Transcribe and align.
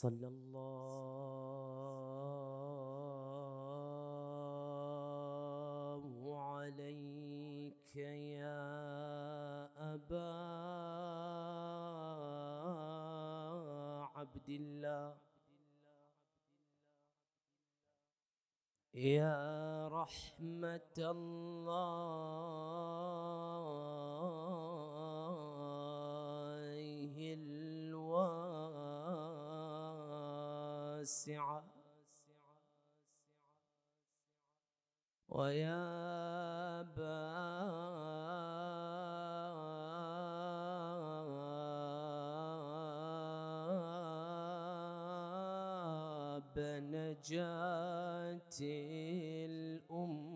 صلى 0.00 0.28
الله 0.28 0.60
عليك 6.40 7.96
يا 8.40 8.64
أبا 9.92 10.32
عبد 14.16 14.48
الله. 14.48 15.16
يا 18.94 19.88
رحمة 19.88 20.96
الله. 20.98 22.79
الواسعة 31.10 31.64
ويا 35.28 36.82
باب 36.82 37.10
نجاة 46.94 48.60
الأمة. 49.90 50.30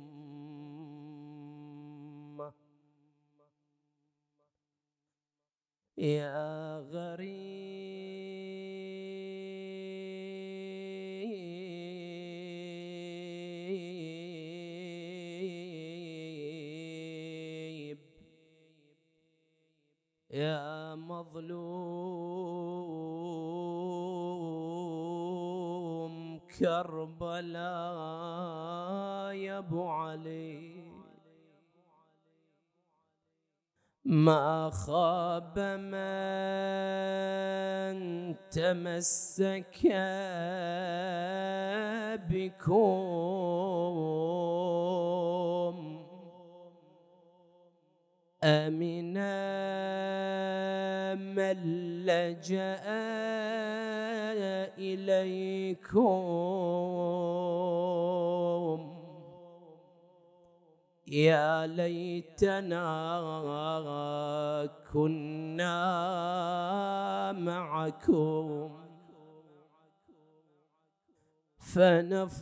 يا 5.98 6.53
كربلاء 27.18 27.74
يا 29.34 29.58
ابو 29.58 29.88
علي. 29.88 30.84
ما 34.04 34.70
خاب 34.70 35.58
من 35.58 35.94
تمسك 38.50 39.80
بكم. 42.30 42.84
أمنا 48.44 49.54
من 51.14 51.56
لجأ 52.06 52.84
إليكم. 54.78 56.63
يا 61.14 61.66
ليتنا 61.66 62.98
كنا 64.92 65.82
معكم. 67.32 68.70
فنفوز 71.58 72.34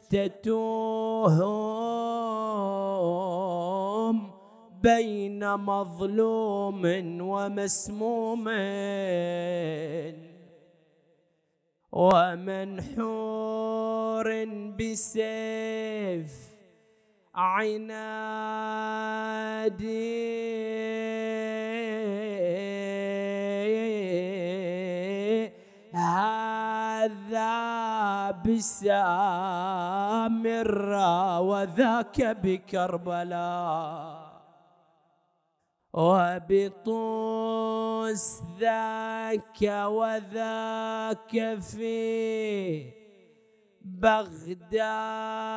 بين 4.82 5.54
مظلوم 5.56 6.82
ومسموم 7.20 8.48
ومنحور 11.92 13.46
بسيف. 14.78 16.45
عنادي 17.36 18.96
هذا 25.94 27.50
بسامرة 28.30 29.40
وذاك 31.40 32.22
بكربلاء. 32.42 34.26
وبطوس 35.96 37.46
ذاك 38.60 39.62
وذاك 39.86 41.58
في 41.60 43.05
بغداد. 44.00 45.56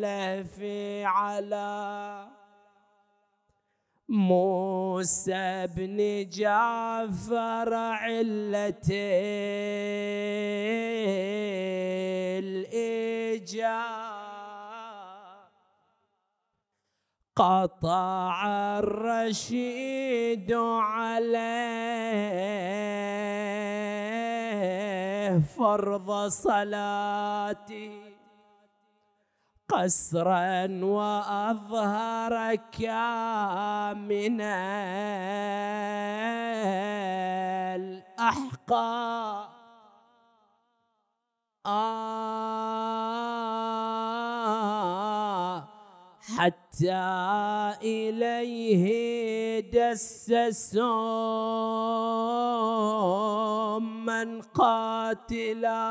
لهفي 0.00 1.04
على 1.04 2.24
موسى 4.08 5.66
بن 5.76 6.28
جعفر 6.32 7.74
علة 7.74 8.88
قطع 17.38 18.34
الرشيد 18.78 20.52
عليه 20.52 21.78
فرض 25.38 26.28
صلاتي. 26.28 28.02
قسرا 29.68 30.84
وأظهر 30.84 32.54
كامنا 32.54 34.58
الأحقى 37.76 39.48
آه 41.66 42.48
حتى 46.38 46.67
إليه 47.82 48.84
دسسوا 49.60 50.98
من 53.78 54.42
قاتلا. 54.42 55.88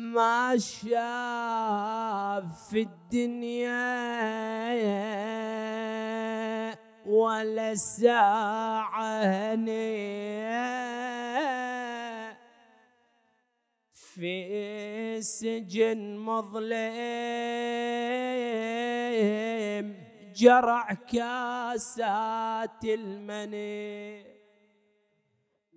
ما 0.00 0.56
شاف 0.56 0.88
في 2.70 2.80
الدنيا 2.82 3.90
ولا 7.06 7.74
ساعة 7.74 9.54
في 13.92 15.22
سجن 15.22 16.16
مظلم 16.16 16.80
جرع 20.36 20.92
كاسات 20.92 22.84
المني. 22.84 24.24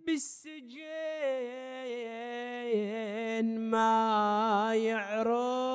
بالسجن 0.05 0.83
ما 3.71 4.75
يعرف 4.75 5.73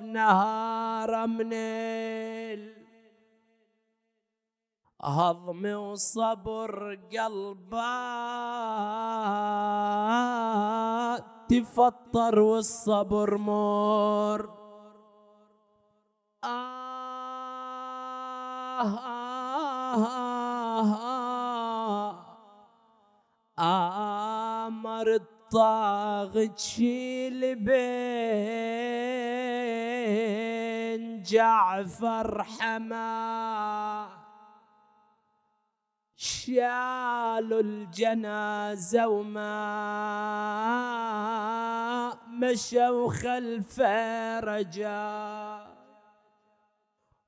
نهار 0.00 1.26
من 1.26 2.78
هضم 5.02 5.64
وصبر 5.66 6.98
قلبه 7.12 7.78
تفطر 11.48 12.38
والصبر 12.38 13.36
مور 13.36 14.50
آه 16.44 16.48
آه 18.80 20.08
آه 23.58 23.58
آه 23.58 24.37
آمر 24.68 25.14
الطاغ 25.14 26.46
تشيل 26.46 27.54
بين 27.54 27.78
جعفر 31.22 32.42
حماه 32.42 34.08
شالوا 36.16 37.60
الجنازة 37.60 39.08
وما 39.08 39.48
مشوا 42.28 43.10
خلف 43.10 43.80
رجاء 44.44 45.68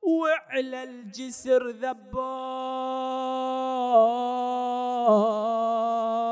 وعلى 0.02 0.82
الجسر 0.82 1.70
ذبوه 1.70 3.40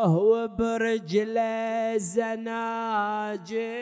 وبرجله 0.06 1.96
زناجه 1.96 3.78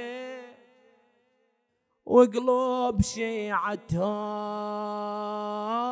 وقلوب 2.06 3.02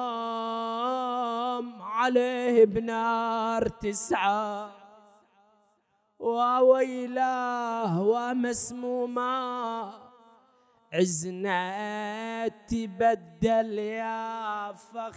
شيعتهم 0.04 1.82
عليه 1.82 2.64
بنار 2.64 3.68
تسعى 3.68 4.66
وويلاه 6.18 8.02
ومسموما 8.02 9.34
عزنا 10.94 12.48
تبدل 12.48 13.78
يا 13.78 14.72
فخار 14.72 15.14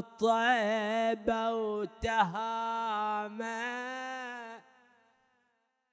طيبة 0.00 1.54
وتهامة. 1.54 2.64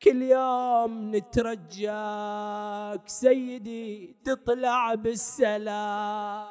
كل 0.04 0.22
يوم 0.22 1.16
نترجاك 1.16 3.08
سيدي 3.08 4.16
تطلع 4.26 4.94
بالسلام. 4.96 6.46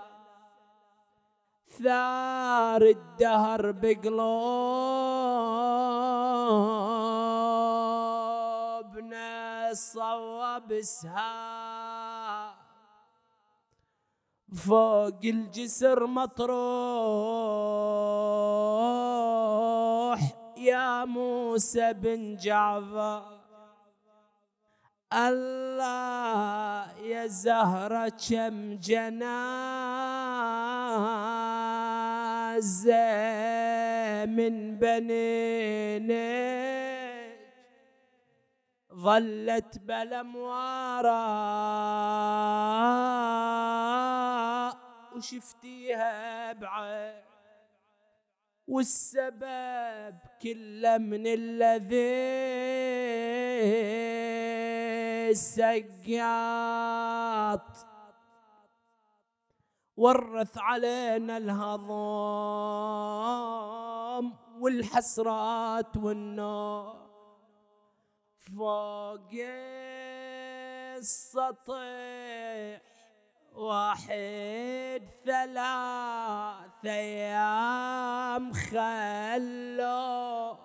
ثار 1.82 2.82
الدهر 2.82 3.70
بقلوبنا 3.70 5.40
صوب 9.74 10.80
سها 10.80 12.54
فوق 14.54 15.20
الجسر 15.24 16.06
مطروح 16.06 16.60
يا 20.56 21.04
موسى 21.04 21.92
بن 21.92 22.36
جعفر. 22.36 23.40
الله 25.12 26.92
يا 27.02 27.26
زهرة 27.26 28.08
كم 28.08 28.74
جنازة 28.74 29.20
من 34.26 34.78
بنينك 34.78 36.10
ظلت 39.02 39.78
بلموارا. 39.78 41.10
وشفتيها 45.16 46.52
بعين. 46.52 47.24
والسبب 48.68 50.18
كله 50.42 50.98
من 50.98 51.26
الذي 51.26 52.00
سقاط. 55.34 56.70
ورث 59.96 60.58
علينا 60.58 61.36
الهضام 61.36 62.20
والحسرات 64.60 65.96
والنار 65.96 67.09
فوق 68.40 69.32
السطح 70.96 72.80
واحد 73.52 75.02
ثلاث 75.24 76.84
أيام 76.84 78.52
خلو. 78.52 80.56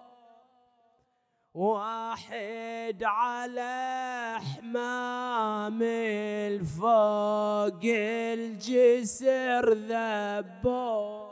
واحد 1.53 3.03
على 3.03 4.37
حمام 4.39 5.81
الفوق 5.81 7.83
الجسر 7.83 9.73
ذبو. 9.73 11.25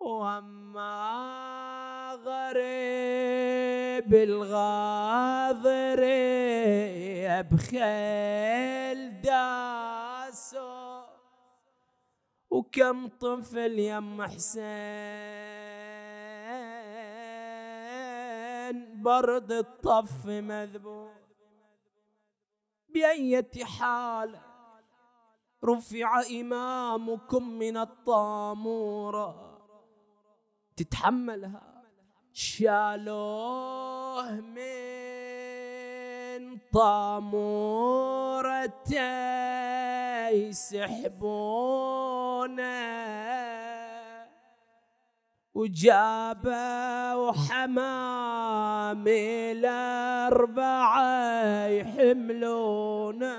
وأما 0.00 1.85
غريب 2.24 4.14
الغاضر 4.14 6.02
بخيل 7.50 9.20
داسو. 9.20 11.02
وكم 12.50 13.08
طفل 13.08 13.78
يم 13.78 14.22
حسين 14.22 14.66
برد 19.02 19.52
الطف 19.52 20.26
مذبوح. 20.26 21.12
بأية 22.88 23.64
حال 23.64 24.38
رفع 25.64 26.22
إمامكم 26.40 27.48
من 27.48 27.76
الطامورة. 27.76 29.46
تتحملها. 30.76 31.75
شالوه 32.38 34.30
من 34.40 34.58
طامورة 36.72 38.72
يسحبونه 40.30 41.46
وجابوا 45.54 47.32
حمام 47.32 49.04
الأربعة 49.56 51.06
يحملونه 51.66 53.36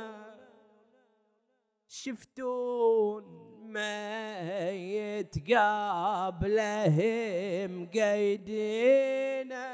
شفتون 1.88 3.37
ميت 3.78 5.54
قابلهم 5.54 6.92
قيدينا 7.94 9.68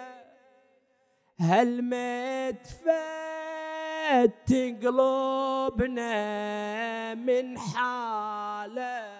هل 1.40 1.82
متفت 1.82 2.84
قلوبنا 4.84 6.14
من 7.16 7.58
حالة 7.58 9.14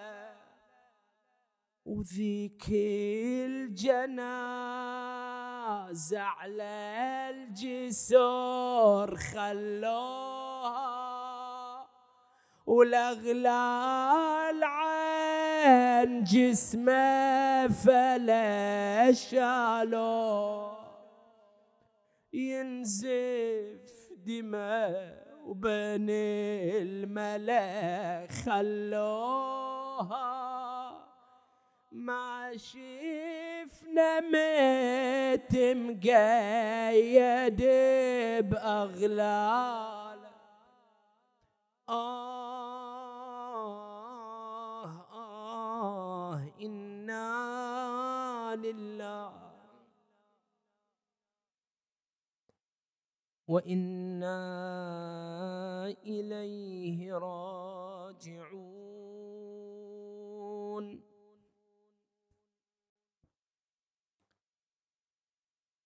وذيك 1.84 2.64
الجنازة 3.46 4.10
على 6.20 7.30
الجسور 7.30 9.16
خلوها 9.16 11.03
والأغلال 12.66 14.64
عن 14.64 16.24
جسمه 16.24 17.68
فلا 17.68 19.12
شالوه 19.12 20.76
ينزف 22.32 24.08
دماء 24.26 25.24
وبين 25.44 26.10
الملأ 26.82 28.26
خلوها. 28.46 30.24
ما 31.92 32.56
شفنا 32.56 34.20
ميت 34.20 35.56
مقيد 35.76 37.62
بأغلال. 38.50 40.18
آه. 41.88 42.43
وإنا 53.48 54.36
إليه 56.06 57.14
راجعون. 57.14 58.84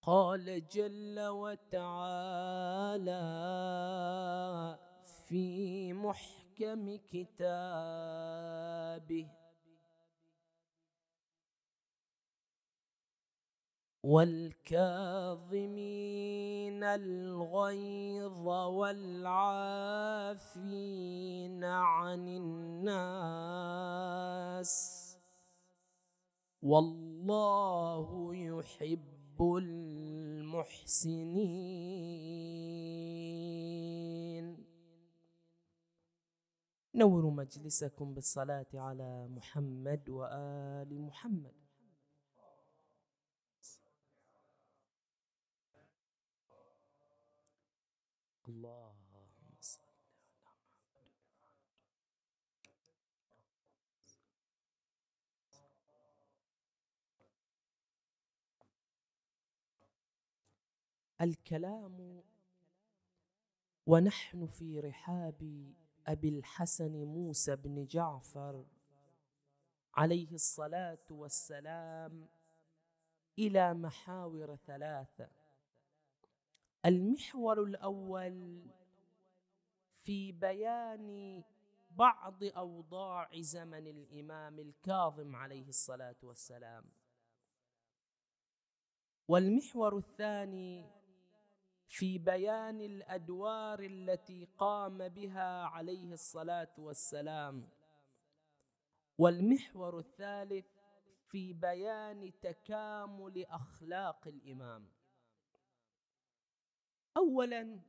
قال 0.08 0.68
جل 0.68 1.20
وتعالى 1.20 1.88
في 5.28 5.92
محكم 5.92 6.96
كتابه 6.96 8.48
والكاظمين 14.08 15.60
الغيظ 16.84 18.48
والعافين 18.48 19.14
عن 21.64 22.28
الناس. 22.28 22.88
والله 26.62 28.34
يحب 28.34 29.42
المحسنين. 29.42 30.88
نوروا 36.94 37.30
مجلسكم 37.30 38.14
بالصلاة 38.14 38.66
على 38.74 39.28
محمد 39.28 40.08
وآل 40.08 41.00
محمد. 41.00 41.57
اللهم 48.48 49.56
صل 49.60 49.82
الكلام 61.20 62.22
ونحن 63.86 64.46
في 64.46 64.80
رحاب 64.80 65.72
أبي 66.06 66.28
الحسن 66.28 67.04
موسى 67.04 67.56
بن 67.56 67.86
جعفر 67.86 68.64
عليه 69.94 70.32
الصلاة 70.32 71.06
والسلام 71.10 72.28
إلى 73.38 73.74
محاور 73.74 74.56
ثلاثة. 74.56 75.37
المحور 76.86 77.62
الأول 77.62 78.62
في 80.02 80.32
بيان 80.32 81.42
بعض 81.90 82.44
أوضاع 82.44 83.30
زمن 83.40 83.86
الإمام 83.86 84.58
الكاظم 84.58 85.36
عليه 85.36 85.68
الصلاة 85.68 86.16
والسلام. 86.22 86.84
والمحور 89.28 89.96
الثاني 89.96 90.90
في 91.88 92.18
بيان 92.18 92.80
الأدوار 92.80 93.80
التي 93.80 94.48
قام 94.58 95.08
بها 95.08 95.64
عليه 95.64 96.12
الصلاة 96.12 96.74
والسلام. 96.78 97.68
والمحور 99.18 99.98
الثالث 99.98 100.66
في 101.28 101.52
بيان 101.52 102.40
تكامل 102.40 103.46
أخلاق 103.46 104.28
الإمام. 104.28 104.97
اولا 107.18 107.80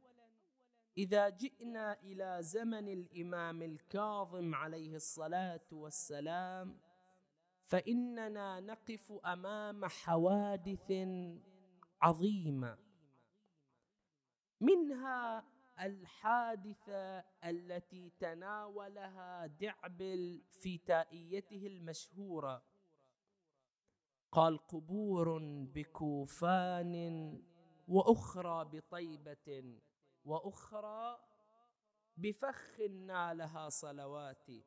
إذا 0.98 1.30
جئنا 1.30 2.02
إلى 2.02 2.38
زمن 2.42 2.88
الإمام 2.88 3.62
الكاظم 3.62 4.56
عليه 4.56 4.96
الصلاة 4.96 5.68
والسلام 5.72 6.80
فإننا 7.66 8.60
نقف 8.60 9.12
أمام 9.26 9.86
حوادث 9.86 10.92
عظيمة. 12.02 12.78
منها 14.62 15.44
الحادثة 15.80 17.20
التي 17.44 18.10
تناولها 18.20 19.48
دعبل 19.48 20.44
في 20.52 20.78
تائيته 20.78 21.68
المشهورة. 21.68 22.64
قال 24.32 24.58
قبور 24.58 25.40
بكوفان 25.76 26.94
وأخرى 27.90 28.66
بطيبة 28.66 29.80
وأخرى 30.26 31.20
بفخ 32.18 32.80
نالها 32.80 33.70
صلواتي. 33.70 34.66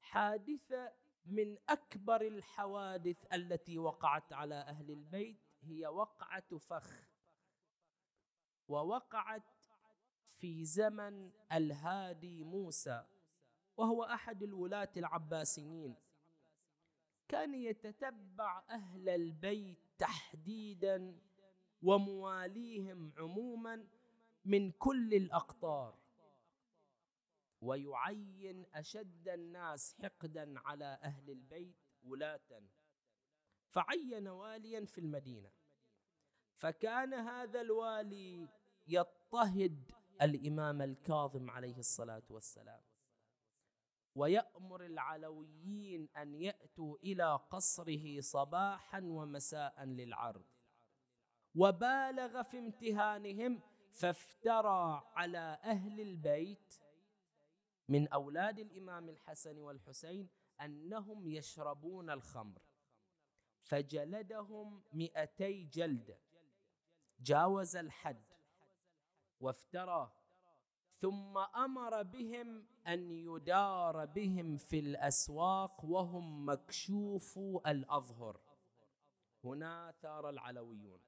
حادثة 0.00 0.92
من 1.26 1.58
أكبر 1.68 2.20
الحوادث 2.20 3.34
التي 3.34 3.78
وقعت 3.78 4.32
على 4.32 4.54
أهل 4.54 4.90
البيت 4.90 5.40
هي 5.62 5.86
وقعة 5.86 6.58
فخ. 6.58 7.08
ووقعت 8.68 9.64
في 10.36 10.64
زمن 10.64 11.32
الهادي 11.52 12.44
موسى 12.44 13.04
وهو 13.76 14.04
أحد 14.04 14.42
الولاة 14.42 14.92
العباسيين. 14.96 15.96
كان 17.28 17.54
يتتبع 17.54 18.62
أهل 18.70 19.08
البيت 19.08 19.78
تحديدا 19.98 21.20
ومواليهم 21.82 23.12
عموما 23.18 23.86
من 24.44 24.70
كل 24.70 25.14
الأقطار. 25.14 25.98
ويعين 27.60 28.66
أشد 28.74 29.28
الناس 29.28 29.94
حقدا 29.94 30.60
على 30.60 30.98
أهل 31.02 31.30
البيت 31.30 31.76
ولاة. 32.02 32.62
فعين 33.68 34.28
واليا 34.28 34.84
في 34.84 34.98
المدينة. 34.98 35.50
فكان 36.56 37.14
هذا 37.14 37.60
الوالي 37.60 38.48
يضطهد 38.86 39.92
الإمام 40.22 40.82
الكاظم 40.82 41.50
عليه 41.50 41.78
الصلاة 41.78 42.22
والسلام. 42.30 42.82
ويأمر 44.14 44.84
العلويين 44.84 46.08
أن 46.16 46.34
يأتوا 46.34 46.96
إلى 46.96 47.36
قصره 47.50 48.20
صباحا 48.20 49.00
ومساء 49.00 49.84
للعرض. 49.84 50.44
وبالغ 51.56 52.42
في 52.42 52.58
امتهانهم 52.58 53.60
فافترى 53.92 55.10
على 55.14 55.58
أهل 55.64 56.00
البيت 56.00 56.80
من 57.88 58.08
أولاد 58.08 58.58
الإمام 58.58 59.08
الحسن 59.08 59.58
والحسين 59.58 60.28
أنهم 60.60 61.28
يشربون 61.28 62.10
الخمر. 62.10 62.62
فجلدهم 63.62 64.82
مئتي 64.92 65.64
جلده 65.64 66.18
جاوز 67.20 67.76
الحد. 67.76 68.24
وافترى. 69.40 70.12
ثم 71.00 71.38
أمر 71.38 72.02
بهم 72.02 72.66
أن 72.86 73.10
يدار 73.10 74.04
بهم 74.04 74.56
في 74.56 74.78
الأسواق 74.78 75.84
وهم 75.84 76.48
مكشوف 76.48 77.38
الأظهر. 77.66 78.40
هنا 79.44 79.94
ثار 80.02 80.28
العلويون. 80.28 81.00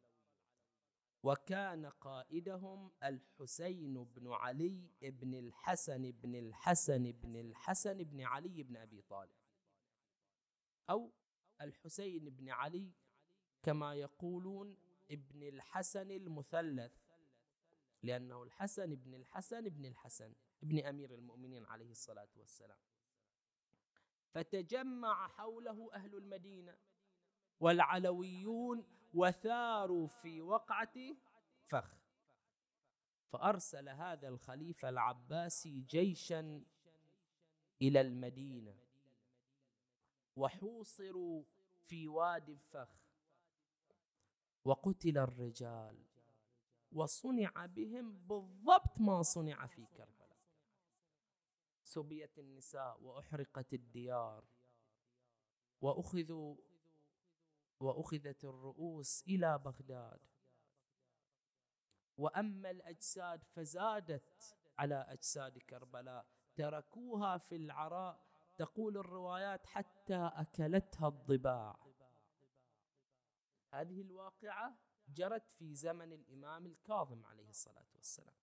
وكان 1.28 1.86
قائدهم 1.86 2.92
الحسين 3.02 4.04
بن 4.04 4.32
علي 4.32 4.90
بن 5.02 5.34
الحسن 5.34 6.10
بن 6.10 6.34
الحسن 6.34 7.12
بن 7.12 7.36
الحسن 7.36 8.04
بن 8.04 8.20
علي 8.20 8.62
بن 8.62 8.76
أبي 8.76 9.02
طالب. 9.02 9.36
أو 10.90 11.12
الحسين 11.60 12.30
بن 12.30 12.48
علي 12.50 12.92
كما 13.62 13.94
يقولون 13.94 14.76
ابن 15.10 15.42
الحسن 15.42 16.10
المثلث 16.10 16.92
لأنه 18.02 18.42
الحسن 18.42 18.94
بن 18.94 19.14
الحسن 19.14 19.68
بن 19.68 19.84
الحسن 19.84 20.34
ابن 20.62 20.78
أمير 20.78 21.14
المؤمنين 21.14 21.66
عليه 21.66 21.90
الصلاة 21.90 22.28
والسلام. 22.36 22.78
فتجمع 24.30 25.28
حوله 25.28 25.90
أهل 25.94 26.16
المدينة 26.16 26.78
والعلويون 27.60 28.97
وثاروا 29.14 30.06
في 30.06 30.42
وقعة 30.42 30.94
فخ. 31.66 31.98
فأرسل 33.28 33.88
هذا 33.88 34.28
الخليفة 34.28 34.88
العباسي 34.88 35.80
جيشا 35.80 36.64
إلى 37.82 38.00
المدينة 38.00 38.76
وحوصروا 40.36 41.44
في 41.86 42.08
وادي 42.08 42.52
الفخ 42.52 42.88
وقتل 44.64 45.18
الرجال 45.18 46.04
وصنع 46.92 47.66
بهم 47.66 48.18
بالضبط 48.26 49.00
ما 49.00 49.22
صنع 49.22 49.66
في 49.66 49.86
كربلاء. 49.86 50.36
سبيت 51.84 52.38
النساء 52.38 53.02
وأحرقت 53.02 53.72
الديار 53.74 54.44
وأخذوا 55.80 56.56
وأخذت 57.80 58.44
الرؤوس 58.44 59.22
إلى 59.22 59.58
بغداد. 59.58 60.20
وأما 62.16 62.70
الأجساد 62.70 63.44
فزادت 63.44 64.56
على 64.78 65.06
أجساد 65.08 65.58
كربلاء. 65.58 66.26
تركوها 66.56 67.38
في 67.38 67.56
العراء 67.56 68.20
تقول 68.56 68.98
الروايات 68.98 69.66
حتى 69.66 70.30
أكلتها 70.34 71.08
الضباع. 71.08 71.88
هذه 73.72 74.00
الواقعة 74.00 74.78
جرت 75.08 75.50
في 75.50 75.74
زمن 75.74 76.12
الإمام 76.12 76.66
الكاظم 76.66 77.26
عليه 77.26 77.48
الصلاة 77.48 77.86
والسلام. 77.94 78.36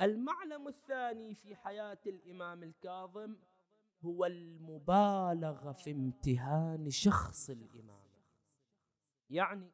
المعلم 0.00 0.68
الثاني 0.68 1.34
في 1.34 1.56
حياة 1.56 2.00
الإمام 2.06 2.62
الكاظم 2.62 3.36
هو 4.06 4.24
المبالغه 4.24 5.72
في 5.72 5.90
امتهان 5.90 6.90
شخص 6.90 7.50
الإمام. 7.50 8.06
يعني 9.30 9.70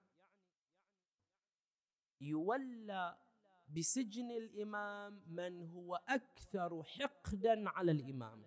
يولى 2.21 3.19
بسجن 3.69 4.31
الإمام 4.31 5.23
من 5.27 5.71
هو 5.71 5.95
أكثر 6.09 6.83
حقدا 6.83 7.69
على 7.69 7.93
الإمام. 7.93 8.45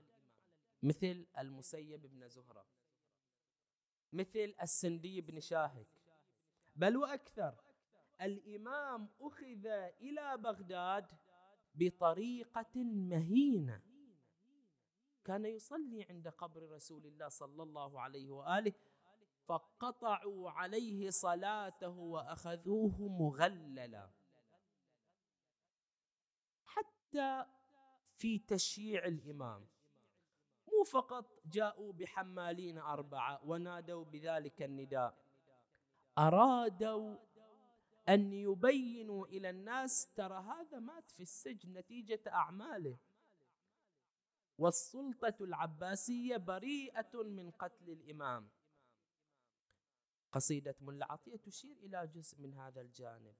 مثل 0.84 1.26
المسيب 1.38 2.02
بن 2.02 2.28
زهرة. 2.28 2.65
مثل 4.13 4.56
السندي 4.62 5.21
بن 5.21 5.39
شاهك. 5.39 5.88
بل 6.76 6.98
وأكثر 6.98 7.56
الإمام 8.21 9.10
أخذ 9.19 9.65
إلى 10.02 10.38
بغداد 10.38 11.12
بطريقة 11.76 12.84
مهينة. 12.84 13.82
كان 15.25 15.45
يصلي 15.45 16.03
عند 16.09 16.27
قبر 16.27 16.71
رسول 16.71 17.05
الله 17.05 17.29
صلى 17.29 17.63
الله 17.63 18.01
عليه 18.01 18.31
وآله 18.31 18.73
فقطعوا 19.45 20.51
عليه 20.51 21.09
صلاته 21.09 21.89
وأخذوه 21.89 23.07
مغللا. 23.07 24.09
حتى 26.65 27.45
في 28.15 28.39
تشييع 28.39 29.05
الإمام 29.05 29.67
مو 30.67 30.83
فقط 30.83 31.25
جاءوا 31.45 31.93
بحمالين 31.93 32.77
أربعة 32.77 33.45
ونادوا 33.45 34.05
بذلك 34.05 34.61
النداء 34.61 35.17
أرادوا 36.17 37.17
أن 38.09 38.33
يبينوا 38.33 39.25
إلى 39.25 39.49
الناس 39.49 40.13
ترى 40.13 40.38
هذا 40.38 40.79
مات 40.79 41.11
في 41.11 41.23
السجن 41.23 41.73
نتيجة 41.73 42.21
أعماله. 42.27 42.97
والسلطة 44.57 45.35
العباسية 45.41 46.37
بريئة 46.37 47.23
من 47.23 47.51
قتل 47.51 47.89
الإمام. 47.89 48.49
قصيدة 50.31 50.75
ملا 50.81 51.11
عطية 51.11 51.37
تشير 51.37 51.77
إلى 51.77 52.07
جزء 52.07 52.41
من 52.41 52.53
هذا 52.53 52.81
الجانب. 52.81 53.35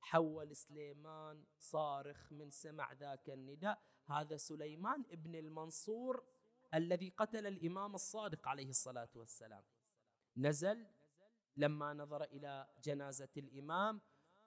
حول 0.00 0.56
سليمان 0.56 1.44
صارخ 1.58 2.32
من 2.32 2.50
سمع 2.50 2.92
ذاك 2.92 3.30
النداء. 3.30 3.82
هذا 4.06 4.36
سليمان 4.36 5.04
ابن 5.10 5.34
المنصور 5.34 6.24
الذي 6.74 7.08
قتل 7.08 7.46
الإمام 7.46 7.94
الصادق 7.94 8.48
عليه 8.48 8.68
الصلاة 8.68 9.08
والسلام. 9.14 9.62
نزل 10.36 10.86
لما 11.56 11.94
نظر 11.94 12.24
إلى 12.24 12.68
جنازة 12.84 13.28
الإمام 13.36 14.00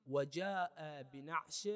وجاء 0.08 1.04
بنعش 1.04 1.70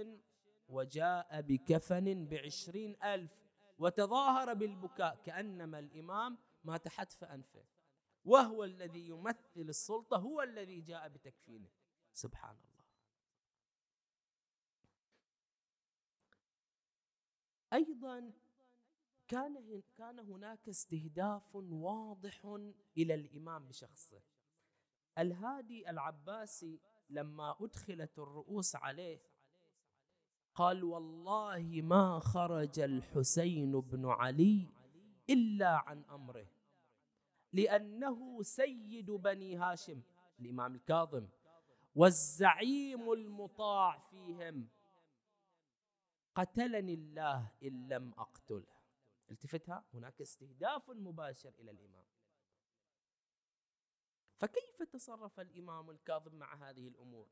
وجاء 0.67 1.41
بكفن 1.41 2.25
بعشرين 2.25 3.03
ألف. 3.03 3.44
وتظاهر 3.78 4.54
بالبكاء 4.54 5.16
كأنما 5.16 5.80
الإمام 5.80 6.38
مات 6.64 6.88
حتف 6.88 7.24
أنفه 7.24 7.66
وهو 8.26 8.64
الذي 8.64 9.08
يمثل 9.08 9.70
السلطة 9.70 10.18
هو 10.18 10.42
الذي 10.42 10.82
جاء 10.82 11.08
بتكفينه. 11.08 11.70
سبحان 12.14 12.56
الله. 12.56 12.86
أيضا 17.74 18.34
كان 19.28 19.82
كان 19.98 20.20
هناك 20.20 20.70
استهداف 20.70 21.56
واضح 21.56 22.46
إلى 22.98 23.14
الإمام 23.14 23.68
بشخصه. 23.68 24.22
الهادي 25.18 25.90
العباسي 25.90 26.80
لما 27.10 27.56
أدخلت 27.62 28.20
الرؤوس 28.20 28.76
عليه 28.76 29.22
قال 30.56 30.84
والله 30.84 31.82
ما 31.84 32.20
خرج 32.20 32.80
الحسين 32.80 33.82
بن 33.82 34.06
علي 34.06 34.68
إلا 35.30 35.70
عن 35.70 36.04
أمره 36.04 36.48
لأنه 37.54 38.41
سيد 38.41 39.12
بني 39.12 39.56
هاشم 39.56 40.02
الإمام 40.39 40.76
الكاظم 40.76 41.28
والزعيم 41.96 43.12
المطاع 43.12 44.00
فيهم. 44.00 44.68
قتلني 46.36 46.94
الله 46.94 47.52
إن 47.63 47.88
لم 47.88 48.13
أقتله. 48.18 48.76
التفتها؟ 49.32 49.84
هناك 49.94 50.22
استهداف 50.22 50.89
مباشر 50.89 51.54
إلى 51.60 51.72
الإمام. 51.72 52.06
فكيف 54.38 54.84
تصرف 54.84 55.39
الإمام 55.39 55.89
الكاظم 55.89 56.36
مع 56.36 56.70
هذه 56.70 56.88
الأمور؟ 56.88 57.28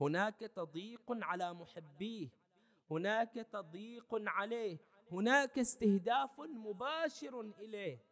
هناك 0.00 0.38
تضييق 0.40 1.04
على 1.10 1.54
محبيه. 1.54 2.28
هناك 2.90 3.34
تضييق 3.34 4.08
عليه 4.12 4.78
هناك 5.12 5.58
استهداف 5.58 6.40
مباشر 6.40 7.40
إليه. 7.40 8.04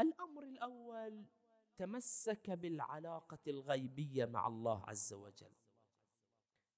الأمر 0.00 0.42
الأول 0.42 1.24
تمسك 1.76 2.50
بالعلاقة 2.50 3.38
الغيبية 3.46 4.24
مع 4.24 4.46
الله 4.46 4.84
عز 4.88 5.12
وجل. 5.12 5.52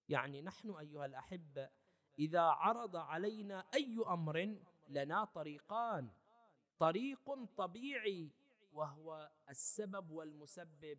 يعني 0.08 0.42
نحن 0.42 0.70
أيها 0.70 1.06
الأحبة 1.06 1.70
إذا 2.18 2.40
عرض 2.40 2.96
علينا 2.96 3.66
أي 3.74 3.98
أمر 4.08 4.58
لنا 4.88 5.24
طريقان. 5.24 6.10
طريق 6.78 7.44
طبيعي 7.56 8.30
وهو 8.72 9.30
السبب 9.50 10.10
والمسبب. 10.10 10.98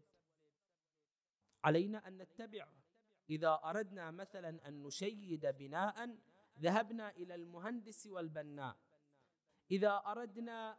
علينا 1.63 2.08
أن 2.08 2.18
نتبعه 2.18 2.87
إذا 3.30 3.60
أردنا 3.63 4.12
مثلا 4.12 4.68
أن 4.68 4.84
نشيد 4.84 5.46
بناء 5.46 6.18
ذهبنا 6.60 7.10
إلى 7.10 7.36
المهندس 7.36 8.08
والبناء. 8.08 8.76
إذا 9.72 10.04
أردنا 10.08 10.78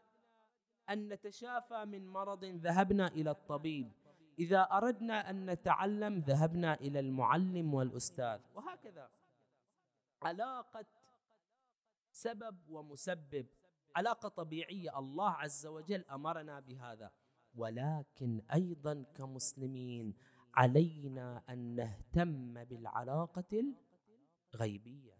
أن 0.90 1.08
نتشافى 1.08 1.84
من 1.84 2.08
مرض 2.08 2.44
ذهبنا 2.44 3.06
إلى 3.06 3.30
الطبيب. 3.30 3.92
إذا 4.38 4.62
أردنا 4.62 5.30
أن 5.30 5.50
نتعلم 5.50 6.18
ذهبنا 6.18 6.74
إلى 6.74 7.00
المعلم 7.00 7.74
والأستاذ. 7.74 8.40
وهكذا. 8.54 9.10
علاقة 10.22 10.86
سبب 12.12 12.56
ومسبب. 12.70 13.46
علاقة 13.96 14.28
طبيعية. 14.28 14.98
الله 14.98 15.30
عز 15.30 15.66
وجل 15.66 16.04
أمرنا 16.04 16.60
بهذا. 16.60 17.10
ولكن 17.54 18.42
أيضا 18.54 19.04
كمسلمين 19.14 20.14
علينا 20.58 21.44
أن 21.48 21.58
نهتم 21.76 22.64
بالعلاقة 22.64 23.74
الغيبية. 24.54 25.18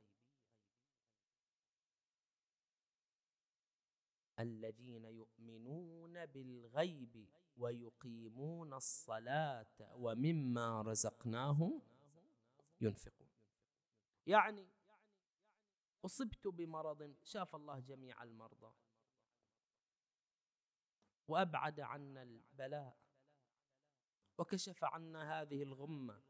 الذين 4.39 5.05
يؤمنون 5.05 6.27
بالغيب 6.27 7.29
ويقيمون 7.57 8.75
الصلاة 8.75 9.95
ومما 9.95 10.83
رزقناهم 10.83 11.83
ينفقون. 12.81 13.29
يعني 14.27 14.69
أصبت 16.05 16.47
بمرض 16.47 17.15
شاف 17.23 17.57
الله 17.57 17.81
جميع 17.81 18.23
المرضى. 18.23 18.73
وأبعد 21.29 21.81
عنا 21.81 22.23
البلاء. 22.23 23.08
وكشف 24.39 24.85
عنا 24.85 25.41
هذه 25.41 25.63
الغمة. 25.63 26.21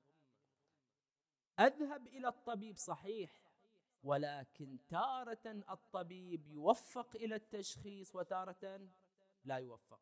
أذهب 1.60 2.06
إلى 2.06 2.28
الطبيب 2.28 2.76
صحيح 2.76 3.30
ولكن 4.02 4.78
تارة 4.88 5.62
الطبيب 5.70 6.46
يوفق 6.48 7.16
إلى 7.16 7.34
التشخيص 7.34 8.14
وتارة 8.14 8.88
لا 9.44 9.56
يوفق. 9.56 10.00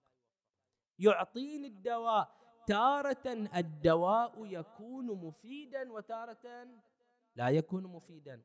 يعطيني 0.98 1.66
الدواء. 1.66 2.36
تارة 2.66 3.48
الدواء 3.56 4.46
يكون 4.46 5.06
مفيدا 5.06 5.92
وتارة 5.92 6.68
لا 7.34 7.48
يكون 7.48 7.82
مفيدا. 7.82 8.42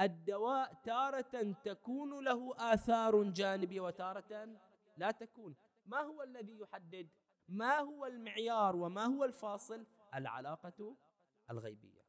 الدواء 0.00 0.74
تارة 0.84 1.54
تكون 1.64 2.24
له 2.24 2.54
آثار 2.74 3.22
جانبية 3.22 3.80
وتارة 3.80 4.48
لا 4.96 5.10
تكون. 5.10 5.54
ما 5.86 6.00
هو 6.00 6.22
الذي 6.22 6.58
يحدد 6.58 7.08
ما 7.52 7.78
هو 7.78 8.06
المعيار 8.06 8.76
وما 8.76 9.04
هو 9.04 9.24
الفاصل؟ 9.24 9.86
العلاقة 10.14 10.96
الغيبية. 11.50 12.02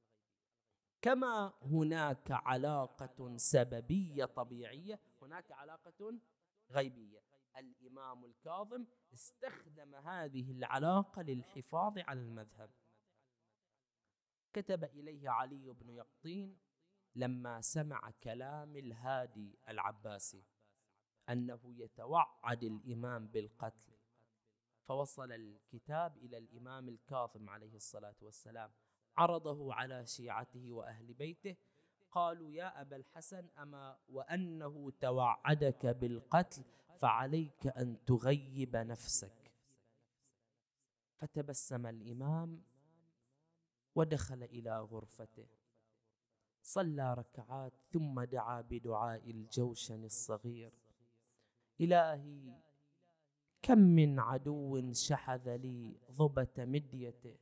كما 1.02 1.54
هناك 1.62 2.32
علاقة 2.32 3.38
سببية 3.38 4.26
طبيعية 4.26 5.00
هناك 5.22 5.52
علاقة 5.52 6.20
غيبية. 6.72 7.24
الإمام 7.58 8.26
الكاظم 8.26 8.86
استخدم 9.14 9.96
هذه 9.96 10.52
العلاقة 10.52 11.22
للحفاظ 11.22 11.98
على 11.98 12.20
المذهب. 12.20 12.72
كتب 14.54 14.84
إليه 14.84 15.30
علي 15.30 15.72
بن 15.72 15.90
يقطين 15.90 16.58
لما 17.16 17.62
سمع 17.62 18.12
كلام 18.24 18.76
الهادي 18.76 19.60
العباسي 19.70 20.44
أنه 21.30 21.60
يتوعد 21.66 22.64
الإمام 22.64 23.28
بالقتل. 23.28 23.94
فوصل 24.88 25.32
الكتاب 25.32 26.18
إلى 26.18 26.38
الإمام 26.38 26.90
الكاظم 26.90 27.50
عليه 27.50 27.76
الصلاة 27.76 28.16
والسلام 28.22 28.72
عرضه 29.18 29.74
على 29.74 30.06
شيعته 30.06 30.72
وأهل 30.72 31.14
بيته. 31.14 31.56
قالوا 32.12 32.52
يا 32.52 32.82
أبا 32.82 32.96
الحسن 32.96 33.50
أما 33.58 33.98
وأنه 34.10 34.92
توعدك 35.00 35.86
بالقتل 35.86 36.64
فعليك 37.00 37.68
أن 37.68 38.06
تغيب 38.06 38.76
نفسك. 38.76 39.52
فتبسم 41.16 41.88
الإمام 41.88 42.62
ودخل 43.96 44.44
إلى 44.44 44.80
غرفته. 44.80 45.48
صلى 46.62 47.14
ركعات 47.14 47.74
ثم 47.82 48.24
دعا 48.24 48.62
بدعاء 48.62 49.30
الجوشن 49.30 50.04
الصغير. 50.04 50.74
إلهي 51.82 52.54
كم 53.64 53.80
من 53.80 54.20
عدو 54.20 54.94
شحذ 54.94 55.56
لي 55.56 55.98
ضبة 56.12 56.54
مديته 56.58 57.38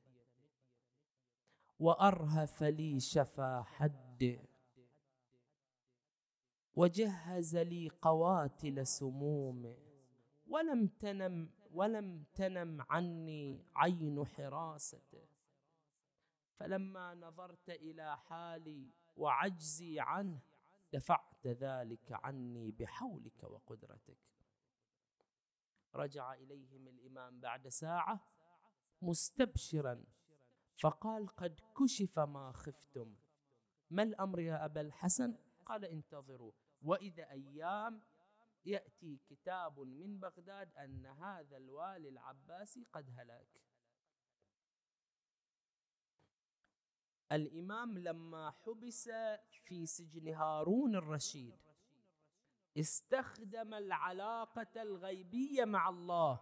وأرهف 1.80 2.64
لي 2.64 3.00
شفا 3.00 3.62
حده 3.62 4.40
وجهز 6.76 7.58
لي 7.58 7.90
قواتل 8.02 8.88
سمومه 8.88 9.78
ولم 10.48 10.88
تنم 10.88 11.50
ولم 11.72 12.24
تنم 12.36 12.82
عني 12.90 13.66
عين 13.76 14.26
حراسته 14.26 15.26
فلما 16.56 17.16
نظرت 17.16 17.70
إلى 17.70 18.18
حالي 18.18 18.90
وعجزي 19.16 20.00
عنه 20.00 20.40
دفعت 20.94 21.48
ذلك 21.48 22.12
عني 22.12 22.72
بحولك 22.72 23.44
وقدرتك. 23.44 24.31
رجع 25.96 26.34
إليهم 26.34 26.88
الإمام 26.88 27.40
بعد 27.40 27.68
ساعة 27.68 28.28
مستبشرا 29.02 30.04
فقال 30.82 31.28
قد 31.28 31.60
كشف 31.80 32.20
ما 32.20 32.52
خفتم. 32.52 33.16
ما 33.90 34.04
الأمر 34.04 34.40
يا 34.40 34.66
أبا 34.66 34.82
الحسن؟ 34.82 35.38
قال 35.66 35.86
انتظروا 35.86 36.52
وإذا 36.82 37.30
أيام 37.30 38.02
يأتي 38.66 39.20
كتاب 39.30 39.80
من 39.80 40.20
بغداد 40.20 40.76
أن 40.76 41.06
هذا 41.06 41.58
الوالي 41.58 42.10
العباسي 42.10 42.88
قد 42.94 43.10
هلك 43.18 43.62
الإمام 47.32 47.98
لما 47.98 48.52
حبس 48.52 49.10
في 49.64 49.86
سجن 49.86 50.28
هارون 50.28 50.96
الرشيد 50.96 51.71
استخدم 52.78 53.74
العلاقة 53.74 54.82
الغيبية 54.82 55.66
مع 55.66 55.90
الله. 55.90 56.40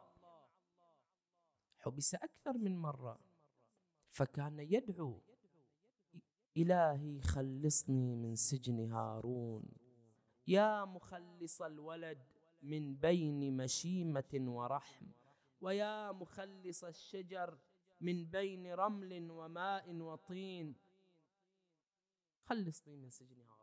حبس 1.77 2.15
أكثر 2.15 2.57
من 2.57 2.77
مرة. 2.77 3.19
فكان 4.09 4.59
يدعو. 4.59 5.21
إلهي 6.57 7.21
خلصني 7.21 8.15
من 8.15 8.35
سجن 8.35 8.91
هارون. 8.91 9.63
يا 10.47 10.85
مخلص 10.85 11.61
الولد 11.61 12.23
من 12.61 12.95
بين 12.95 13.57
مشيمة 13.57 14.33
ورحم. 14.33 15.05
ويا 15.61 16.11
مخلص 16.11 16.83
الشجر 16.83 17.57
من 18.01 18.25
بين 18.25 18.73
رمل 18.73 19.31
وماء 19.31 19.95
وطين. 19.95 20.75
خلصني 22.43 22.97
من 22.97 23.09
سجن 23.09 23.41
هارون. 23.41 23.58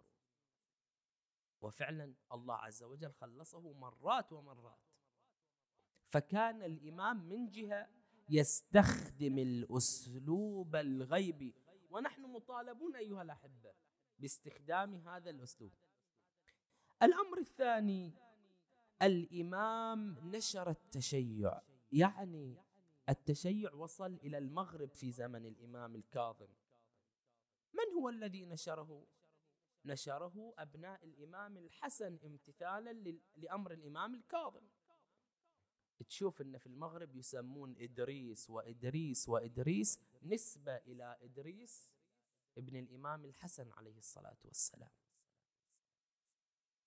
وفعلا 1.60 2.14
الله 2.32 2.54
عز 2.54 2.82
وجل 2.82 3.12
خلصه 3.12 3.72
مرات 3.72 4.32
ومرات. 4.32 4.78
فكان 6.08 6.62
الإمام 6.62 7.28
من 7.28 7.50
جهة 7.50 7.88
يستخدم 8.28 9.38
الأسلوب 9.38 10.76
الغيبي 10.76 11.54
ونحن 11.90 12.22
مطالبون 12.22 12.96
أيها 12.96 13.22
الأحبة 13.22 13.72
باستخدام 14.18 14.94
هذا 14.94 15.30
الأسلوب. 15.30 15.72
الأمر 17.02 17.38
الثاني 17.38 18.12
الإمام 19.02 20.30
نشر 20.34 20.70
التشيع 20.70 21.60
يعني 21.92 22.56
التشيع 23.08 23.72
وصل 23.74 24.14
إلى 24.14 24.38
المغرب 24.38 24.92
في 24.92 25.12
زمن 25.12 25.46
الإمام 25.46 25.94
الكاظم. 25.94 26.48
من 27.72 27.94
هو 28.00 28.08
الذي 28.08 28.44
نشره؟ 28.44 29.06
نشره 29.87 30.55
أبناء 30.59 31.05
الإمام 31.05 31.57
الحسن 31.57 32.18
امتثالا 32.25 33.18
لأمر 33.37 33.72
الإمام 33.72 34.14
الكاظم. 34.14 34.66
تشوف 36.09 36.40
أن 36.40 36.59
في 36.59 36.66
المغرب 36.66 37.16
يسمون 37.16 37.77
إدريس 37.79 38.51
وإدريس 38.51 39.29
وإدريس 39.29 40.01
نسبة 40.22 40.77
إلى 40.77 41.18
إدريس 41.22 41.90
ابن 42.59 42.77
الإمام 42.77 43.25
الحسن 43.25 43.72
عليه 43.72 43.99
الصلاة 43.99 44.37
والسلام. 44.44 44.90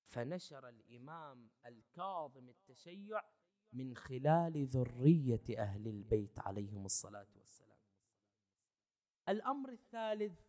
فنشر 0.06 0.70
الإمام 0.70 1.50
الكاظم 1.66 2.50
التشيع 2.50 3.22
من 3.74 3.96
خلال 3.96 4.66
ذرية 4.66 5.58
أهل 5.58 5.88
البيت 5.88 6.40
عليهم 6.40 6.86
الصلاة 6.86 7.28
والسلام. 7.36 7.78
الأمر 9.30 9.72
الثالث 9.72 10.49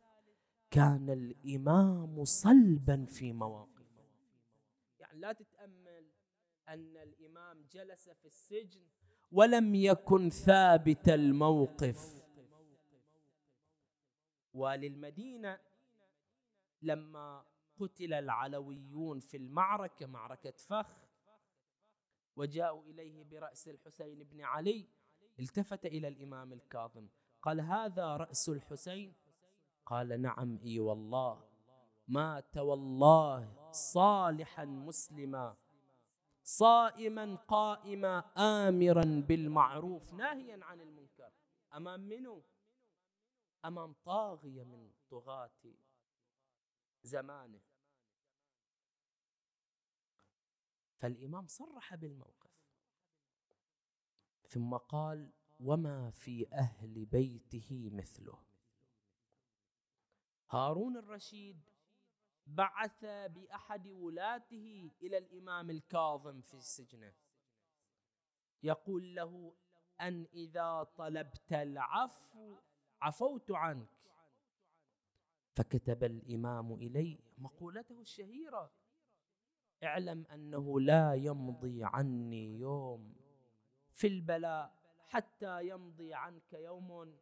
كان 0.70 1.11
الإمام 1.11 2.24
صلبا 2.24 3.04
في 3.04 3.33
مواقفه. 3.33 4.04
يعني 4.98 5.20
لا 5.20 5.33
تتأمل 5.33 6.11
أن 6.68 6.96
الإمام 6.96 7.66
جلس 7.72 8.09
في 8.09 8.24
السجن 8.24 8.80
ولم 9.33 9.74
يكن 9.74 10.30
ثابت 10.30 11.09
الموقف. 11.09 12.20
وللمدينة 14.54 15.61
لما 16.83 17.44
قتل 17.76 18.12
العلويون 18.12 19.20
في 19.20 19.37
المعركة 19.37 20.06
معركة 20.06 20.50
فخ 20.50 21.11
وجاءوا 22.37 22.85
إليه 22.85 23.24
برأس 23.24 23.68
الحسين 23.68 24.24
بن 24.24 24.40
علي 24.40 24.88
التفت 25.40 25.87
إلى 25.87 26.09
الإمام 26.09 26.52
الكاظم. 26.52 27.09
قال 27.42 27.61
هذا 27.61 28.16
رأس 28.16 28.48
الحسين 28.48 29.14
قال 29.90 30.22
نعم 30.22 30.59
إي 30.64 30.79
والله. 30.79 31.44
مات 32.09 32.57
والله 32.57 33.70
صالحا 33.72 34.64
مسلما 34.64 35.57
صائما 36.44 37.35
قائما 37.35 38.18
امرا 38.37 39.05
بالمعروف 39.29 40.12
ناهيا 40.12 40.64
عن 40.64 40.81
المنكر. 40.81 41.33
أمام 41.74 42.00
منو؟ 42.00 42.42
أمام 43.64 43.94
طاغية 44.05 44.64
من 44.64 44.90
طغاة 45.11 45.74
زمانه. 47.03 47.61
فالإمام 50.98 51.46
صرح 51.46 51.94
بالموقف. 51.94 52.50
ثم 54.48 54.76
قال 54.76 55.33
وما 55.61 56.11
في 56.11 56.53
أهل 56.53 57.05
بيته 57.05 57.90
مثله. 57.92 58.50
هارون 60.51 60.97
الرشيد 60.97 61.71
بعث 62.47 63.05
بأحد 63.05 63.89
ولاته 63.89 64.91
إلى 65.03 65.19
الإمام 65.19 65.71
الكاظم 65.71 66.41
في 66.41 66.61
سجنه. 66.61 67.13
يقول 68.63 69.15
له 69.15 69.55
أن 70.01 70.27
إذا 70.33 70.83
طلبت 70.83 71.53
العفو 71.53 72.59
عفوت 73.03 73.51
عنك. 73.51 73.89
فكتب 75.55 76.05
الإمام 76.05 76.75
إليه 76.75 77.19
مقولته 77.39 78.01
الشهيرة 78.01 78.73
اعلم 79.85 80.27
أنه 80.27 80.81
لا 80.81 81.15
يمضي 81.15 81.85
عني 81.85 82.59
يوم 82.59 83.15
في 83.93 84.07
البلاء 84.07 84.75
حتى 85.09 85.69
يمضي 85.69 86.15
عنك 86.15 86.53
يوم 86.53 87.19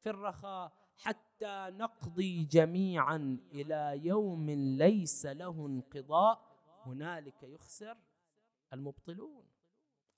في 0.00 0.10
الرخاء 0.10 0.79
حتى 1.00 1.66
نقضي 1.70 2.44
جميعا 2.44 3.38
إلى 3.52 4.00
يوم 4.04 4.50
ليس 4.50 5.26
له 5.26 5.66
انقضاء 5.66 6.50
هنالك 6.86 7.42
يخسر 7.42 7.96
المبطلون. 8.72 9.44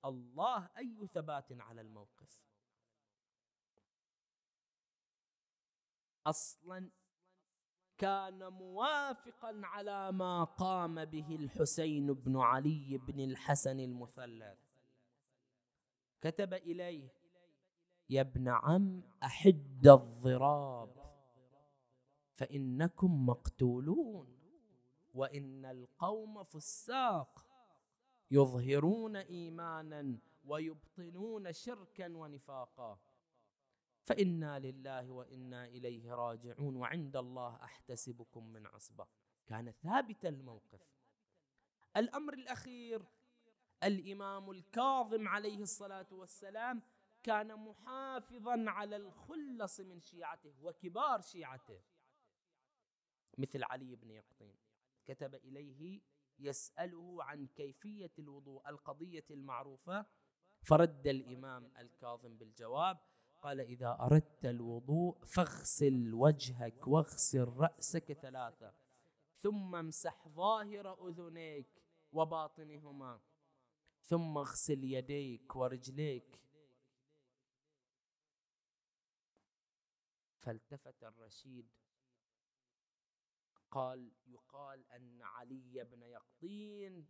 الله 0.04 0.68
أي 0.78 1.06
ثبات 1.06 1.52
على 1.52 1.80
الموقف. 1.80 2.42
أصلا 6.26 6.90
كان 7.98 8.48
موافقا 8.48 9.60
على 9.64 10.12
ما 10.12 10.44
قام 10.44 11.04
به 11.04 11.36
الحسين 11.36 12.12
بن 12.12 12.36
علي 12.36 12.98
بن 12.98 13.20
الحسن 13.20 13.80
المثلث. 13.80 14.58
كتب 16.20 16.54
إليه 16.54 17.21
يا 18.12 18.20
ابن 18.20 18.48
عم 18.48 19.02
أحد 19.22 19.86
الضراب. 19.86 21.02
فإنكم 22.34 23.26
مقتولون 23.26 24.38
وإن 25.14 25.64
القوم 25.64 26.44
فساق. 26.44 27.46
يظهرون 28.30 29.16
إيمانا 29.16 30.18
ويبطنون 30.44 31.52
شركا 31.52 32.16
ونفاقا. 32.16 32.98
فإنا 34.04 34.58
لله 34.58 35.10
وإنا 35.10 35.64
إليه 35.64 36.14
راجعون 36.14 36.76
وعند 36.76 37.16
الله 37.16 37.64
أحتسبكم 37.64 38.52
من 38.52 38.66
عصبة. 38.66 39.06
كان 39.46 39.70
ثابت 39.70 40.26
الموقف. 40.26 40.80
الأمر 41.96 42.34
الأخير 42.34 43.02
الإمام 43.84 44.50
الكاظم 44.50 45.28
عليه 45.28 45.62
الصلاة 45.62 46.06
والسلام 46.12 46.82
كان 47.22 47.56
محافظا 47.56 48.64
على 48.70 48.96
الخلص 48.96 49.80
من 49.80 50.00
شيعته 50.00 50.54
وكبار 50.62 51.20
شيعته. 51.20 51.80
مثل 53.38 53.64
علي 53.64 53.96
بن 53.96 54.10
يقطين. 54.10 54.56
كتب 55.04 55.34
إليه 55.34 56.00
يسأله 56.38 57.24
عن 57.24 57.46
كيفية 57.46 58.12
الوضوء 58.18 58.68
القضية 58.68 59.26
المعروفة. 59.30 60.06
فرد 60.62 61.06
الإمام 61.06 61.72
الكاظم 61.78 62.36
بالجواب 62.36 62.98
قال 63.42 63.60
إذا 63.60 63.98
أردت 64.00 64.46
الوضوء 64.46 65.24
فاغسل 65.24 66.14
وجهك 66.14 66.88
واغسل 66.88 67.48
رأسك 67.48 68.12
ثلاثة 68.12 68.74
ثم 69.42 69.74
امسح 69.74 70.28
ظاهر 70.28 71.08
أذنيك 71.08 71.82
وباطنهما 72.12 73.20
ثم 74.02 74.38
اغسل 74.38 74.84
يديك 74.84 75.56
ورجليك 75.56 76.42
فالتفت 80.42 81.04
الرشيد. 81.04 81.68
قال 83.70 84.12
يقال 84.26 84.86
أن 84.86 85.22
علي 85.22 85.84
بن 85.84 86.02
يقطين 86.02 87.08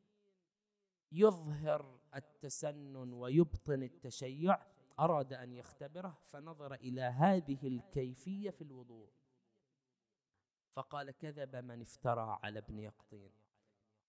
يظهر 1.13 2.01
التسنن 2.15 3.13
ويبطن 3.13 3.83
التشيع 3.83 4.67
أراد 4.99 5.33
أن 5.33 5.53
يختبره 5.53 6.19
فنظر 6.25 6.75
إلى 6.75 7.03
هذه 7.03 7.69
الكيفية 7.69 8.51
في 8.51 8.65
الوضوء. 8.65 9.13
فقال 10.73 11.11
كذب 11.11 11.57
من 11.57 11.81
افترى 11.81 12.39
على 12.43 12.59
ابن 12.59 12.79
يقطين. 12.79 13.33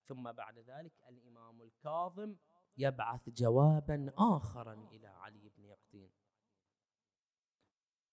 ثم 0.06 0.32
بعد 0.32 0.60
ذلك 0.60 0.94
الإمام 1.10 1.62
الكاظم 1.62 2.36
يبعث 2.78 3.30
جوابا 3.30 4.14
اخرا 4.18 4.74
إلى 4.74 5.08
علي 5.08 5.50
بن 5.50 5.66
يقطين. 5.66 6.12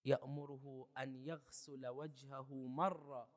يأمره 0.05 0.87
أن 0.97 1.15
يغسل 1.15 1.87
وجهه 1.87 2.67
مرة 2.67 3.29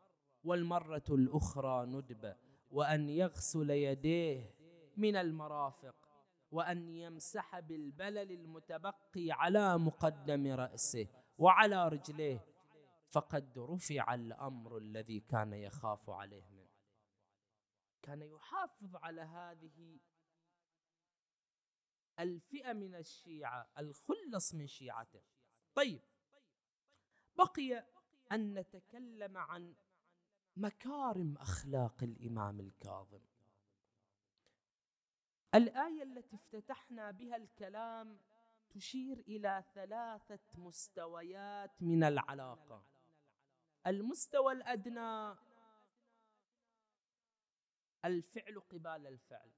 والمرة 0.45 1.05
الأخرى 1.11 1.87
ندبة 1.87 2.37
وأن 2.71 3.09
يغسل 3.09 3.71
يديه 3.71 4.55
من 4.97 5.17
المرافق 5.17 5.97
وأن 6.51 6.89
يمسح 6.89 7.61
بالبلل 7.61 8.33
المتبقي 8.33 9.31
على 9.31 9.79
مقدم 9.79 10.47
رأسه 10.47 11.09
وعلى 11.39 11.89
رجليه. 11.89 12.47
فقد 13.11 13.59
رفع 13.59 14.15
الأمر 14.15 14.79
الذي 14.79 15.21
كان 15.21 15.53
يخاف 15.53 16.11
عليه 16.11 16.51
منه. 16.51 16.71
كان 18.03 18.23
يحافظ 18.23 18.97
على 18.97 19.21
هذه 19.21 20.01
الفئة 22.19 22.73
من 22.73 22.95
الشيعة 22.95 23.71
الخلص 23.79 24.55
من 24.55 24.67
شيعته. 24.67 25.23
طيب 25.75 26.01
بقي 27.39 27.87
أن 28.33 28.55
نتكلم 28.55 29.39
عن 29.39 29.75
مكارم 30.57 31.37
أخلاق 31.39 32.03
الإمام 32.03 32.61
الكاظم. 32.61 33.21
الآية 35.55 36.03
التي 36.03 36.37
افتتحنا 36.37 37.11
بها 37.11 37.37
الكلام 37.37 38.21
تشير 38.71 39.19
إلى 39.19 39.65
ثلاثة 39.75 40.41
مستويات 40.55 41.83
من 41.83 42.05
العلاقة. 42.05 42.85
المستوى 43.87 44.53
الأدنى 44.53 45.37
الفعل 48.05 48.61
قبال 48.61 49.07
الفعل 49.07 49.53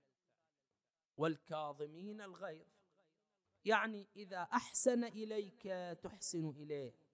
والكاظمين 1.17 2.21
الغيظ. 2.21 2.67
يعني 3.65 4.09
إذا 4.17 4.43
أحسن 4.43 5.05
إليك 5.05 5.63
تحسن 6.03 6.49
إليه. 6.51 7.06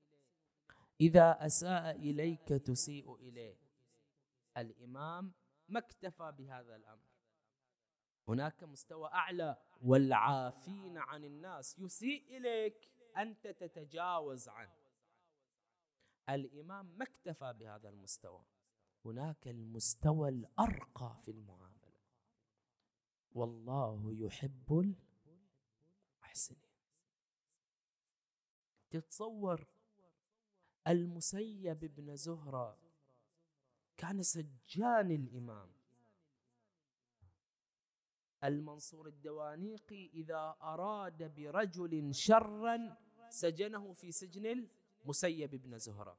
إذا 1.03 1.47
أساء 1.47 1.97
إليك 1.97 2.49
تسيء 2.49 3.15
إليه. 3.15 3.59
الإمام 4.57 5.33
ما 5.69 5.79
اكتفى 5.79 6.33
بهذا 6.39 6.77
الأمر. 6.77 7.09
هناك 8.29 8.65
مستوى 8.65 9.09
أعلى 9.09 9.57
والعافين 9.83 10.99
عن 10.99 11.25
الناس. 11.25 11.79
يسيء 11.79 12.37
إليك 12.37 12.91
أنت 13.17 13.47
تتجاوز 13.47 14.49
عنه. 14.49 14.77
الإمام 16.29 16.87
ما 16.87 17.05
اكتفى 17.05 17.53
بهذا 17.53 17.89
المستوى. 17.89 18.45
هناك 19.05 19.49
المستوى 19.49 20.29
الأرقى 20.29 21.17
في 21.25 21.31
المعاملة. 21.31 21.93
والله 23.33 24.13
يحب 24.13 24.97
المحسنين. 26.23 26.73
تتصور 28.91 29.67
المسيب 30.89 31.95
بن 31.95 32.17
زهرة. 32.17 32.79
كان 33.97 34.23
سجان 34.23 35.11
الإمام. 35.11 35.73
المنصور 38.45 39.09
الدوانيقي 39.09 40.07
إذا 40.07 40.57
أراد 40.63 41.35
برجل 41.35 42.15
شرا 42.15 42.97
سجنه 43.29 43.93
في 43.93 44.13
سجن 44.13 44.67
المسيب 45.05 45.51
بن 45.51 45.79
زهرة. 45.79 46.19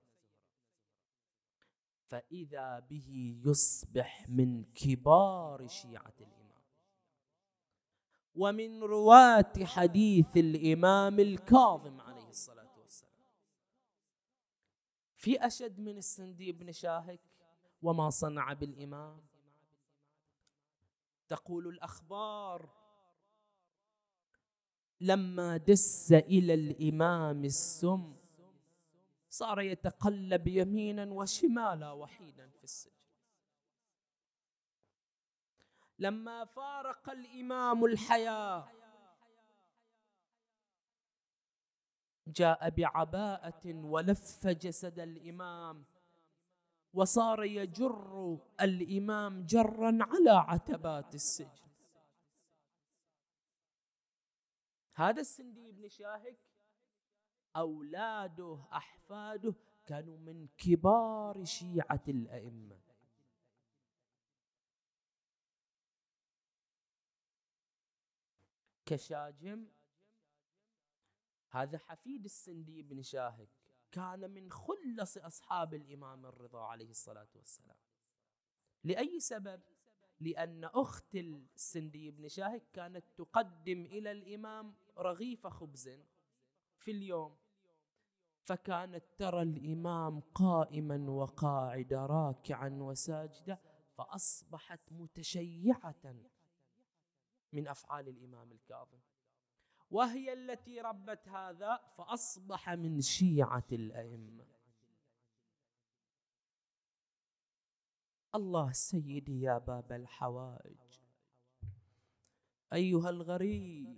فإذا 2.06 2.80
به 2.80 3.40
يصبح 3.46 4.30
من 4.30 4.64
كبار 4.64 5.68
شيعة 5.68 6.14
الإمام. 6.22 6.44
ومن 8.36 8.84
رواة 8.84 9.54
حديث 9.64 10.38
الإمام 10.38 11.20
الكاظم 11.20 12.02
عليه 12.02 12.30
الصلاة 12.30 12.80
والسلام 12.80 13.14
في 15.24 15.46
أشد 15.46 15.80
من 15.80 15.98
السندي 15.98 16.52
بن 16.52 16.72
شاهك 16.72 17.22
وما 17.82 18.10
صنع 18.10 18.54
بالإمام. 18.54 19.22
تقول 21.28 21.68
الأخبار. 21.68 22.70
لما 25.02 25.58
دس 25.58 26.12
إلى 26.12 26.54
الإمام 26.54 27.46
السم 27.46 28.16
صار 29.30 29.62
يتقلب 29.62 30.48
يمينا 30.48 31.12
وشمالا 31.12 31.92
وحيدا 31.92 32.50
في 32.50 32.64
السجن. 32.64 32.92
لما 36.00 36.46
فارق 36.46 37.10
الإمام 37.10 37.86
الحياة 37.86 38.83
جاء 42.28 42.70
بعباءة 42.70 43.74
ولف 43.74 44.48
جسد 44.48 45.00
الإمام 45.00 45.86
وصار 46.94 47.44
يجر 47.44 48.40
الإمام 48.62 49.46
جرا 49.46 49.98
على 50.02 50.30
عتبات 50.30 51.16
السجن. 51.16 51.64
هذا 54.96 55.22
السندي 55.22 55.72
بن 55.72 55.88
شاهك 55.88 56.40
أولاده 57.56 58.68
أحفاده 58.74 59.56
كانوا 59.86 60.18
من 60.18 60.48
كبار 60.58 61.44
شيعة 61.46 62.04
الأئمة. 62.08 62.80
كشاجم 68.86 69.68
هذا 71.54 71.78
حفيد 71.78 72.26
السندي 72.26 72.82
بن 72.84 73.02
شاهك 73.02 73.50
كان 73.92 74.32
من 74.32 74.52
خلص 74.52 75.18
أصحاب 75.18 75.74
الإمام 75.74 76.26
الرضا 76.26 76.62
عليه 76.62 76.90
الصلاة 76.90 77.28
والسلام 77.36 77.78
لأي 78.84 79.20
سبب؟ 79.20 79.62
لأن 80.20 80.64
أخت 80.64 81.16
السندي 81.16 82.12
بن 82.12 82.28
شاهك 82.28 82.64
كانت 82.74 83.06
تقدم 83.18 83.86
إلى 83.86 84.12
الإمام 84.12 84.76
رغيف 84.98 85.48
خبز 85.48 85.90
في 86.78 86.92
اليوم 86.92 87.36
فكانت 88.44 89.04
ترى 89.18 89.42
الإمام 89.42 90.20
قائما 90.20 91.10
وقاعدا 91.12 92.06
راكعا 92.06 92.70
وساجدا 92.70 93.58
فأصبحت 93.98 94.92
متشيعة 94.92 96.16
من 97.54 97.68
أفعال 97.68 98.08
الإمام 98.08 98.52
الكاظم 98.52 99.00
وهي 99.94 100.34
التي 100.34 100.82
ربت 100.82 101.28
هذا 101.28 101.80
فأصبح 101.98 102.70
من 102.70 103.02
شيعة 103.02 103.68
الأئمة. 103.72 104.46
الله 108.36 108.72
سيدي 108.72 109.42
يا 109.42 109.58
باب 109.58 109.92
الحوائج. 109.92 111.02
أيها 112.74 113.10
الغريب 113.10 113.98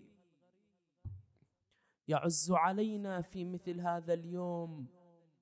يعز 2.07 2.51
علينا 2.51 3.21
في 3.21 3.45
مثل 3.45 3.79
هذا 3.79 4.13
اليوم 4.13 4.87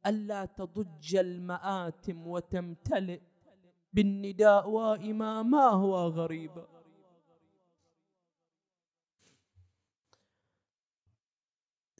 ألا 0.05 0.45
تضج 0.45 1.15
المآتم 1.15 2.27
وتمتلئ 2.27 3.21
بالنداء 3.93 4.69
وإماما 4.69 5.65
هو 5.69 6.07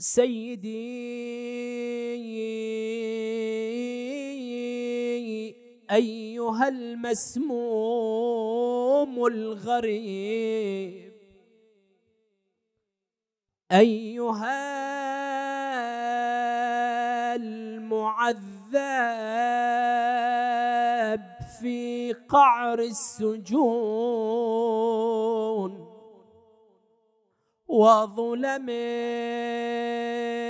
سيدي 0.04 1.14
أيها 5.92 6.68
المسموم 6.68 7.66
الغريب. 9.26 11.14
أيها 13.72 14.64
المعذب 17.36 18.44
في 21.62 22.14
قعر 22.14 22.80
السجون 22.80 24.34
وظلم 27.74 28.70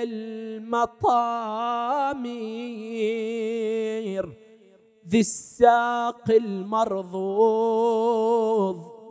المطامير. 0.03 0.83
ذي 5.07 5.19
الساق 5.19 6.31
المرضوض 6.31 7.49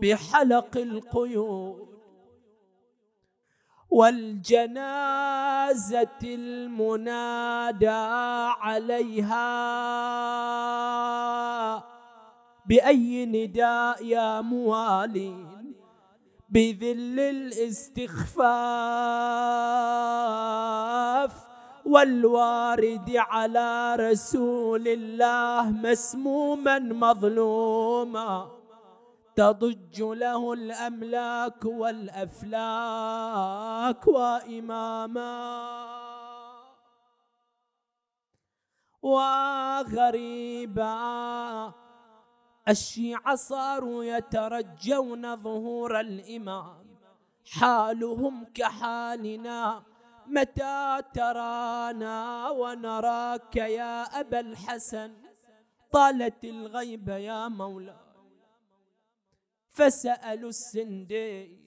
بحلق 0.03 0.77
القيود. 0.77 1.83
والجنازة 3.93 4.89
المنادى 6.25 7.89
عليها 8.65 9.53
بأي 12.67 13.27
نداء 13.27 14.05
يا 14.05 14.41
موالين 14.41 15.52
بذل 16.53 17.21
الاستخفاف 17.21 18.13
والوارد 21.87 23.17
على 23.17 23.97
رسول 23.97 24.89
الله 24.89 25.71
مسموما 25.71 26.79
مظلوما. 26.79 28.51
تضج 29.37 30.03
له 30.03 30.53
الأملاك 30.53 31.65
والأفلاك 31.65 32.57
وإماما. 34.07 35.33
وغريبا 39.03 40.93
الشيعة 42.69 43.35
صاروا 43.35 44.05
يترجون 44.05 45.37
ظهور 45.37 46.01
الإمام. 46.01 46.97
حالهم 47.53 48.45
كحالنا 48.45 49.83
متى 50.27 51.03
ترانا 51.15 52.51
ونراك 52.51 53.57
يا 53.57 54.03
أبا 54.03 54.41
الحسن؟ 54.41 55.13
طالت 55.93 56.45
الغيبة 56.45 57.17
يا 57.17 57.49
مولاي. 57.49 57.97
فسألوا 59.71 60.49
السندي 60.49 61.59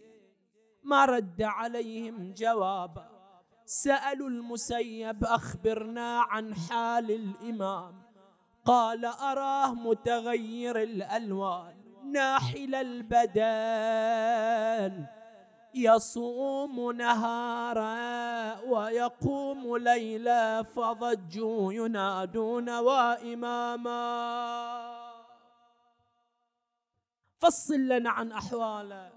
ما 0.84 1.06
رد 1.06 1.42
عليهم 1.42 2.34
جوابا. 2.34 3.10
سألوا 3.66 4.30
المسيب 4.30 5.24
أخبرنا 5.24 6.22
عن 6.22 6.56
حال 6.56 7.12
الإمام. 7.12 8.05
قال 8.66 9.06
أراه 9.06 9.74
متغير 9.74 10.82
الألوان 10.82 11.76
ناحل 12.04 12.76
البدن 12.76 14.26
يصوم 15.76 16.92
نهارا 16.92 18.60
ويقوم 18.62 19.78
ليلا 19.78 20.64
فضجوا 20.64 21.74
ينادون 21.74 22.70
وإماما. 22.70 23.96
فصل 27.40 27.80
لنا 27.80 28.10
عن 28.10 28.32
أحواله. 28.32 29.12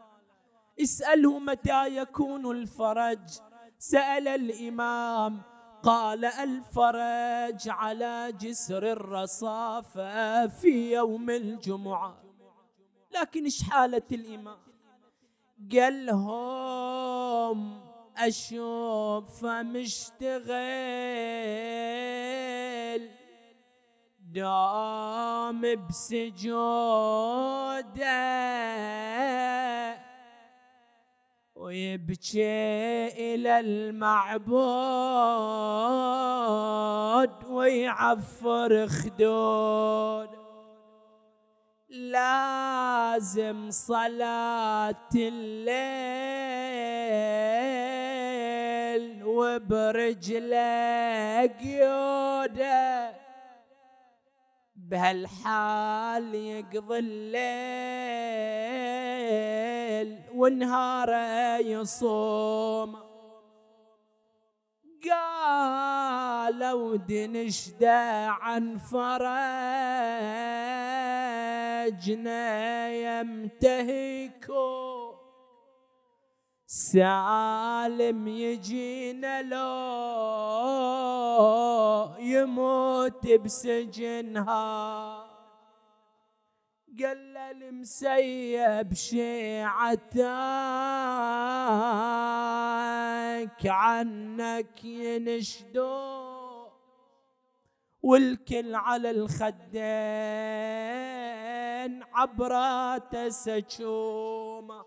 اسأله 0.81 1.39
متى 1.39 1.97
يكون 1.97 2.51
الفرج؟ 2.51 3.41
سأل 3.79 4.29
الإمام. 4.29 5.43
قال 5.89 6.25
الفرج 6.25 7.69
على 7.69 8.33
جسر 8.41 8.93
الرصافة 8.93 10.47
في 10.47 10.93
يوم 10.93 11.31
الجمعة. 11.31 12.17
لكن 13.15 13.45
إيش 13.45 13.63
حالة 13.63 14.03
الإمام؟ 14.13 14.59
قال 15.73 16.07
لهم 16.07 17.81
أشوف 18.17 19.45
مشتغل. 19.45 20.49
دام 24.21 25.87
بسجوده. 25.89 27.19
ويبكي 31.59 33.09
إلى 33.35 33.61
المعبود 33.61 34.55
ويعفر 37.51 38.87
خدود. 38.89 40.29
لازم 41.89 43.71
صلاة 43.71 45.09
الليل 45.15 45.99
وبرجله 49.25 50.67
قيوده. 51.47 53.13
بهالحال 54.77 56.35
يقضي 56.35 56.99
الليل 56.99 58.28
ونهاره 60.49 61.61
يصوم. 61.61 62.97
قالوا 65.11 66.97
دنشده 66.97 68.29
عن 68.29 68.79
فرجنا 68.79 69.19
يمتهكوا. 73.21 75.13
سالم 76.67 78.29
يجينا 78.29 79.43
لو 79.43 79.69
يموت 82.19 83.27
بسجنها. 83.27 85.28
قال 87.05 87.37
المسيب 87.37 88.95
شيعتك 88.95 90.07
عنك 93.67 94.85
ينشدو. 94.85 96.29
والكل 98.03 98.75
على 98.75 99.11
الخدين 99.11 99.59
عبرات 102.15 103.17
سجومة. 103.29 104.85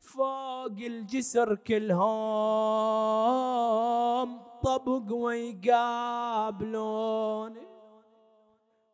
فوق 0.01 0.67
الجسر 0.67 1.55
كلهم 1.55 2.03
طبق 4.65 5.15
ويقابلوني. 5.15 6.63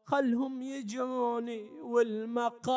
خلهم 0.04 0.62
يجوني 0.62 1.70
والمقار 1.82 2.68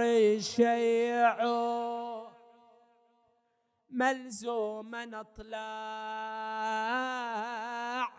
يشيعوا 0.00 2.05
ملزوما 3.96 5.20
اطلع 5.20 5.56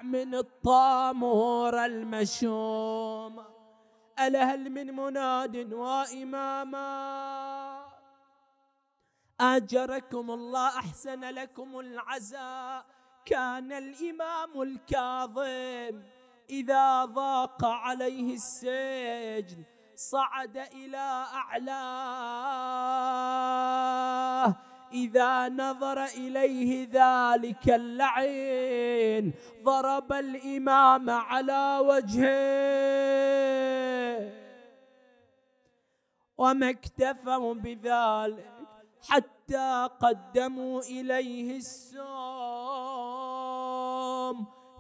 من 0.04 0.36
الطامور 0.36 1.86
المشوم. 1.86 3.44
ألا 4.20 4.44
هل 4.44 4.70
من 4.70 4.96
مناد 4.96 5.74
وإماما. 5.74 6.88
أجركم 9.40 10.32
الله 10.32 10.68
أحسن 10.68 11.20
لكم 11.20 11.80
العزاء. 11.80 12.86
كان 13.26 13.72
الإمام 13.72 14.62
الكاظم 14.62 16.04
إذا 16.50 17.06
ضاق 17.06 17.66
عليه 17.66 18.34
السجن 18.34 19.64
صعد 19.96 20.58
إلى 20.58 21.26
أعلاه. 21.34 21.78
إذا 24.94 25.50
نظر 25.50 26.04
إليه 26.06 26.88
ذلك 26.92 27.70
اللعين 27.70 29.34
ضرب 29.64 30.14
الإمام 30.14 31.10
على 31.10 31.80
وجهه. 31.82 32.28
وما 36.38 36.70
اكتفوا 36.70 37.54
بذلك 37.54 38.52
حتى 39.10 39.90
قدموا 40.02 40.82
إليه 40.82 41.58
السوم 41.58 42.08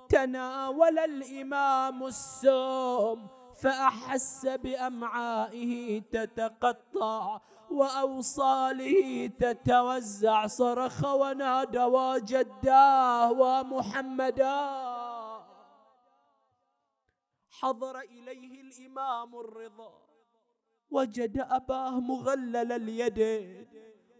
تناول 0.10 0.99
الإمام 0.99 2.05
السوم 2.05 3.28
فأحس 3.62 4.45
بأمعائه 4.45 6.01
تتقطع. 6.12 7.41
وأوصاله 7.72 9.28
تتوزع 9.28 10.47
صرخ 10.47 11.05
ونادى 11.05 11.84
وجداه 11.84 13.32
ومحمدا. 13.32 14.57
حضر 17.49 17.99
إليه 17.99 18.61
الإمام 18.61 19.39
الرضا. 19.39 20.07
وجد 20.91 21.38
أباه 21.38 21.99
مغلل 21.99 22.72
اليدين 22.72 23.68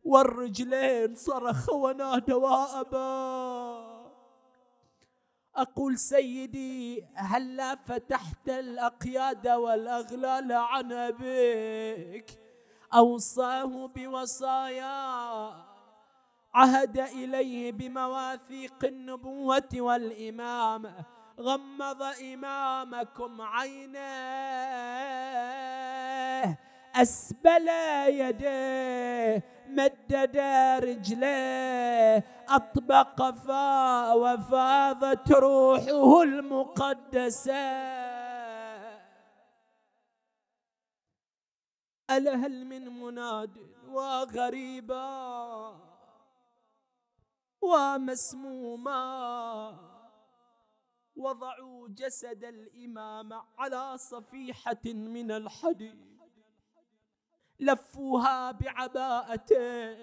والرجلين 0.04 1.16
صرخ 1.16 1.70
ونادى 1.70 2.34
وأباه 2.34 3.98
أقول 5.56 5.98
سيدي 5.98 7.06
هلا 7.16 7.76
فتحت 7.76 8.50
الأقياد 8.50 9.48
والأغلال 9.48 10.52
عن 10.52 10.92
أبيك؟ 10.92 12.47
أوصاه 12.94 13.88
بوصايا. 13.96 15.52
عهد 16.54 16.98
إليه 16.98 17.72
بمواثيق 17.72 18.84
النبوة 18.84 19.70
والإمامة 19.76 20.94
غمض 21.40 22.04
إمامكم 22.34 23.42
عينيه 23.42 23.98
أسبل 26.96 27.68
يديه 28.08 29.44
مدد 29.68 30.38
رجليه. 30.84 32.24
أطبق 32.50 33.32
فا 33.32 34.14
وفاضت 34.14 35.32
روحه 35.32 36.24
المقدسة. 36.24 38.17
ألا 42.10 42.36
هل 42.36 42.66
من 42.66 43.00
مناد 43.00 43.58
وغريبا 43.88 45.08
ومسموما 47.62 49.04
وضعوا 51.16 51.88
جسد 51.90 52.44
الإمام 52.44 53.34
على 53.58 53.98
صفيحة 53.98 54.86
من 54.86 55.32
الحديد 55.32 56.18
لفوها 57.60 58.52
بعباءته 58.52 59.98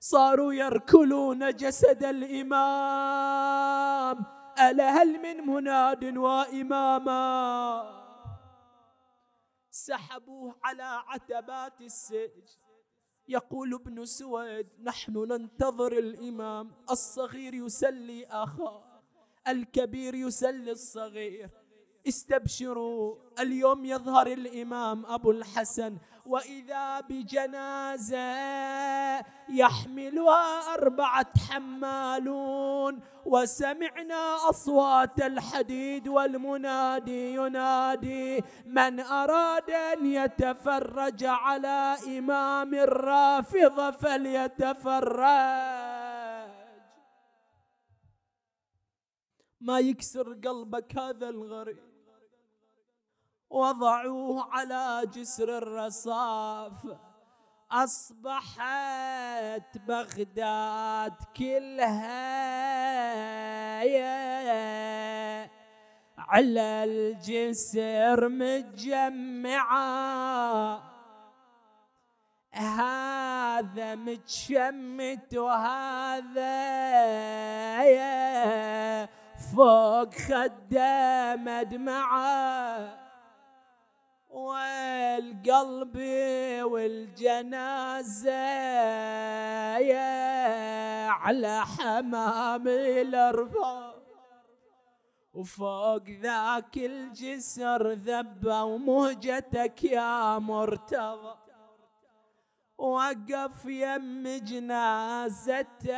صاروا 0.00 0.52
يركلون 0.52 1.50
جسد 1.56 2.04
الإمام 2.04 3.46
ألا 4.60 5.02
هل 5.02 5.22
من 5.22 5.46
مناد 5.46 6.16
وإماما 6.16 8.05
سحبوه 9.76 10.54
على 10.64 10.82
عتبات 10.82 11.80
السجن. 11.80 12.44
يقول 13.28 13.74
ابن 13.74 14.04
سويد 14.04 14.68
نحن 14.82 15.12
ننتظر 15.12 15.92
الإمام. 15.92 16.72
الصغير 16.90 17.54
يسلي 17.54 18.26
أخاه 18.26 19.02
الكبير 19.48 20.14
يسلي 20.14 20.70
الصغير. 20.70 21.50
استبشروا. 22.08 23.16
اليوم 23.40 23.84
يظهر 23.84 24.26
الإمام 24.26 25.06
أبو 25.06 25.30
الحسن 25.30 25.98
وإذا 26.26 27.00
بجنازة 27.00 28.34
يحملها 29.48 30.74
أربعة 30.74 31.32
حمالون. 31.48 33.00
وسمعنا 33.26 34.48
أصوات 34.50 35.22
الحديد 35.22 36.08
والمنادي 36.08 37.34
ينادي 37.34 38.42
من 38.66 39.00
أراد 39.00 39.70
أن 39.70 40.06
يتفرج 40.06 41.24
على 41.24 41.96
إمام 42.06 42.74
الرافضة 42.74 43.90
فليتفرج. 43.90 45.26
ما 49.60 49.78
يكسر 49.78 50.34
قلبك 50.44 50.98
هذا 50.98 51.28
الغريب. 51.28 51.95
وضعوه 53.50 54.48
على 54.52 55.02
جسر 55.14 55.58
الرصاف. 55.58 56.86
أصبحت 57.70 58.58
بغداد 59.78 61.14
كلها 61.36 62.36
على 66.18 66.84
الجسر 66.84 68.28
متجمعة. 68.28 69.76
هذا 72.52 73.94
متشمت 73.94 75.34
وهذا 75.34 76.56
فوق 79.56 80.14
خده 80.14 81.36
مدمعه 81.36 83.05
والقلب 84.36 85.96
والجنازة 86.62 88.32
على 91.08 91.64
حمام 91.64 92.68
الأرباب 92.68 93.94
وفوق 95.34 96.04
ذاك 96.22 96.76
الجسر 96.76 97.92
ذبة 97.92 98.62
ومهجتك 98.62 99.84
يا 99.84 100.38
مرتضى. 100.38 101.34
وقف 102.78 103.64
يم 103.64 104.40
جنازته 104.42 105.88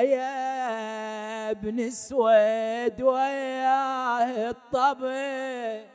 يا 0.00 1.50
ابن 1.50 1.90
سويد 1.90 3.02
وياه 3.02 4.50
الطبيب. 4.50 5.93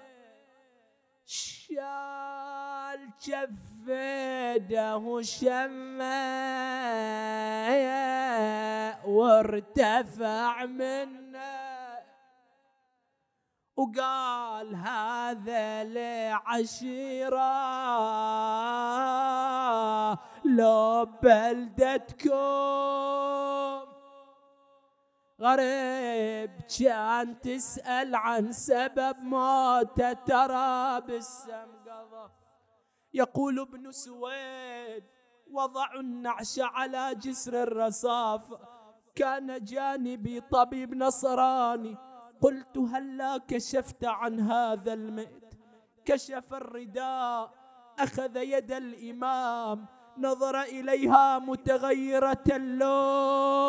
شال 1.70 3.00
جفده 3.22 4.98
وشمه 4.98 6.04
وارتفع 9.06 10.66
منه. 10.66 11.20
وقال 13.78 14.76
هذا 14.76 15.84
لعشيرة 15.84 17.40
لو 20.46 21.06
بلدتكم. 21.24 22.30
غريب 25.42 26.52
كان 26.80 27.40
تسأل 27.40 28.16
عن 28.16 28.52
سبب 28.52 29.16
موته 29.20 30.14
ترى 30.14 31.02
بالسم 31.02 31.72
قضى. 31.88 32.32
يقول 33.14 33.60
ابن 33.60 33.92
سويد 33.92 35.04
وضعوا 35.52 36.00
النعش 36.00 36.60
على 36.60 37.16
جسر 37.16 37.64
الرصاف. 37.64 38.42
كان 39.16 39.64
جانبي 39.64 40.42
طبيب 40.42 40.96
نصراني. 40.96 41.98
قلت 42.42 42.78
هلا 42.78 43.38
كشفت 43.38 44.06
عن 44.06 44.40
هذا 44.40 44.94
الميت 44.94 45.54
كشف 46.06 46.54
الرداء. 46.54 47.52
أخذ 48.00 48.38
يد 48.38 48.72
الإمام. 48.72 49.86
نظر 50.18 50.62
إليها 50.62 51.40
متغيرة 51.40 52.44
اللون. 52.52 53.60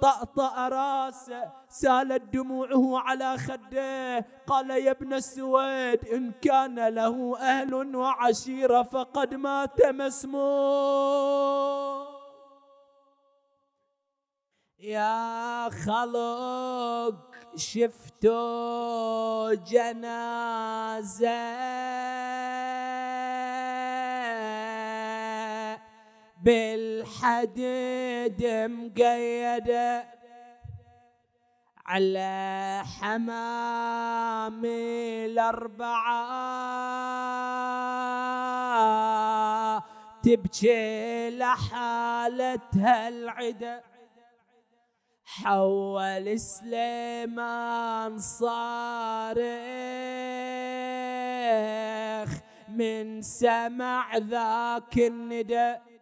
طأطأ 0.00 0.68
راسه 0.68 1.52
سالت 1.68 2.22
دموعه 2.22 2.98
على 2.98 3.38
خده. 3.38 4.26
قال 4.46 4.70
يا 4.70 4.90
ابن 4.90 5.12
السويد 5.12 6.08
إن 6.08 6.32
كان 6.32 6.88
له 6.88 7.38
أهل 7.38 7.96
وعشيرة 7.96 8.82
فقد 8.82 9.34
مات 9.34 9.86
مسموم 9.86 11.26
يا 14.78 15.68
خلق 15.68 17.16
شفتوا 17.56 19.54
جنازة. 19.54 21.36
بالحديد 26.46 28.42
مقيدة 28.46 30.04
على 31.86 32.82
حمام 33.00 34.64
الأربعة. 35.26 36.16
تبكي 40.22 41.30
لحالتها 41.38 43.08
العدا 43.08 43.82
حول 45.24 46.40
سليمان 46.40 48.18
صارخ 48.18 49.36
من 52.68 53.22
سمع 53.22 54.16
ذاك 54.16 54.98
الندى 54.98 55.95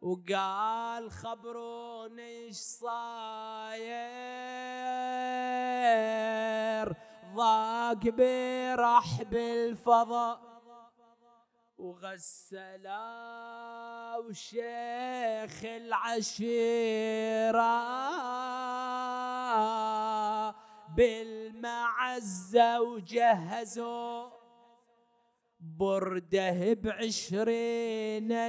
وقال 0.00 1.10
خبروني 1.10 2.46
إيش 2.46 2.56
صاير؟ 2.56 3.88
ضاق 7.34 8.08
برحب 8.08 9.34
الفضاء 9.34 10.40
وغسلا 11.78 13.06
وشيخ 14.18 15.64
العشيرة 15.64 16.98
بالمعزة 20.96 22.80
وجهزوا 22.80 24.30
برده 25.60 26.72
بعشرين 26.72 28.48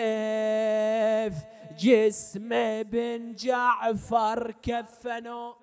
ألف 0.00 1.34
جسم 1.78 2.48
بن 2.82 3.34
جعفر 3.34 4.54
كفنوا 4.62 5.54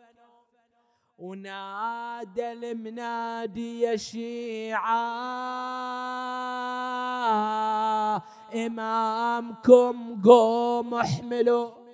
ونادى 1.17 2.51
المنادي 2.51 3.81
يا 3.81 3.95
شيعة 3.95 4.97
إمامكم 8.55 10.21
قوم 10.21 10.93
احملوا. 10.93 11.88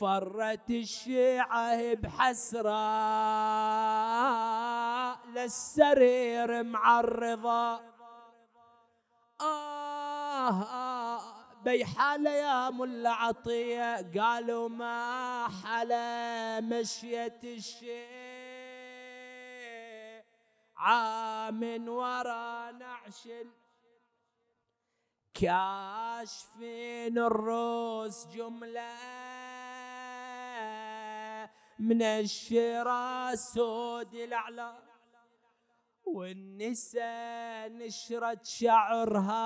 فرت 0.00 0.70
الشيعة 0.70 1.94
بحسرة 1.94 2.80
للسرير 5.34 6.62
معرضة. 6.62 7.80
آه, 9.40 10.09
آه 10.30 11.20
بيحالة 11.64 12.30
يا 12.30 12.70
ملا 12.70 13.10
عطية. 13.10 14.12
قالوا 14.20 14.68
ما 14.68 15.48
حلا 15.64 16.60
مشيت 16.60 17.44
الشيء 17.44 18.00
عام 20.76 21.88
ورا 21.88 22.70
نعشل 22.70 23.46
كاشفين 25.34 27.18
الروس 27.18 28.26
جملة 28.26 28.96
من 31.78 32.02
الشرى 32.02 33.36
سود 33.36 34.14
الأعلى 34.14 34.89
والنساء 36.14 37.68
نشرت 37.68 38.46
شعرها 38.46 39.40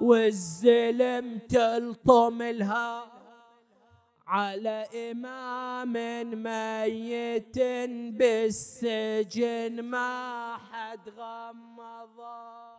والزلم 0.00 1.38
تلطم 1.48 2.42
لها 2.42 3.06
على 4.26 4.86
إمام 5.10 5.92
ميت 6.42 7.58
بالسجن 8.18 9.82
ما 9.82 10.56
حد 10.56 11.08
غمضه 11.08 12.70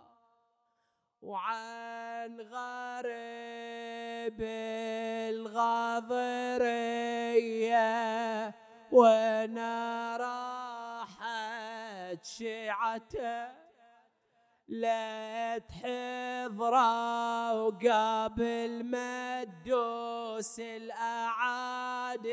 وعن 1.22 2.42
غريب 2.42 4.42
الغاضرية 7.62 8.56
وأنا 8.92 10.18
راحت 12.12 12.26
شيعته 12.26 13.51
لا 14.68 15.57
تحضره 15.57 17.64
وقابل 17.64 18.86
مد 18.86 19.64
تدوس 19.64 20.59
الأعادي 20.59 22.32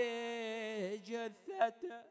جثته. 0.99 2.03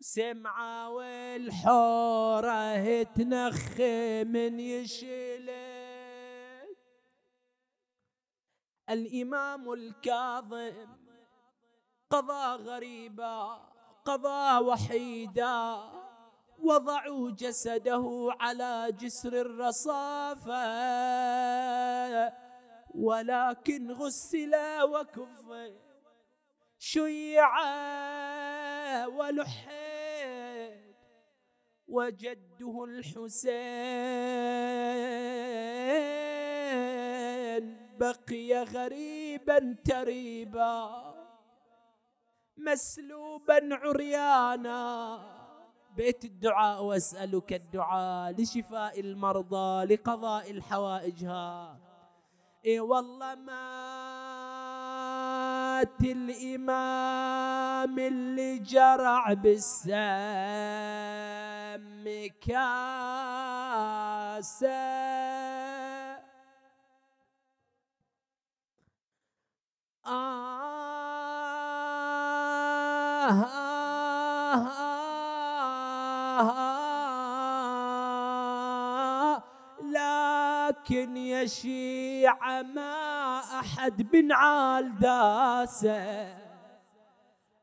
سمعة 0.00 0.90
والحورة 0.90 3.02
تنخي 3.02 4.24
من 4.24 4.60
يشيله. 4.60 5.56
الإمام 8.90 9.72
الكاظم 9.72 10.96
قضى 12.10 12.62
غريبا 12.62 13.66
قضى 14.04 14.64
وحيدا. 14.64 16.05
وضعوا 16.62 17.30
جسده 17.30 18.28
على 18.40 18.92
جسر 19.00 19.40
الرصافة. 19.40 20.56
ولكن 22.94 23.90
غسل 23.90 24.54
وكف 24.82 25.46
شيع 26.78 27.50
ولحد. 29.06 29.76
وجده 31.88 32.84
الحسين 32.84 33.56
بقي 37.98 38.62
غريبا 38.62 39.76
تريبا. 39.84 41.14
مسلوبا 42.56 43.68
عريانا. 43.72 45.35
بيت 45.96 46.24
الدعاء 46.24 46.84
وأسألك 46.84 47.52
الدعاء 47.52 48.32
لشفاء 48.32 49.00
المرضى 49.00 49.94
لقضاء 49.94 50.50
الحوائجها. 50.50 51.78
إي 52.66 52.80
والله 52.80 53.34
مات 53.34 53.60
الامام 56.00 57.98
اللي 57.98 58.58
جرع 58.58 59.32
بالسم 59.32 59.86
كاسة. 62.40 63.86
لكن 80.66 81.16
يا 81.16 81.46
شيعة 81.46 82.62
ما 82.62 83.38
أحد 83.60 84.02
بنعال 84.02 84.98
داسه. 84.98 86.46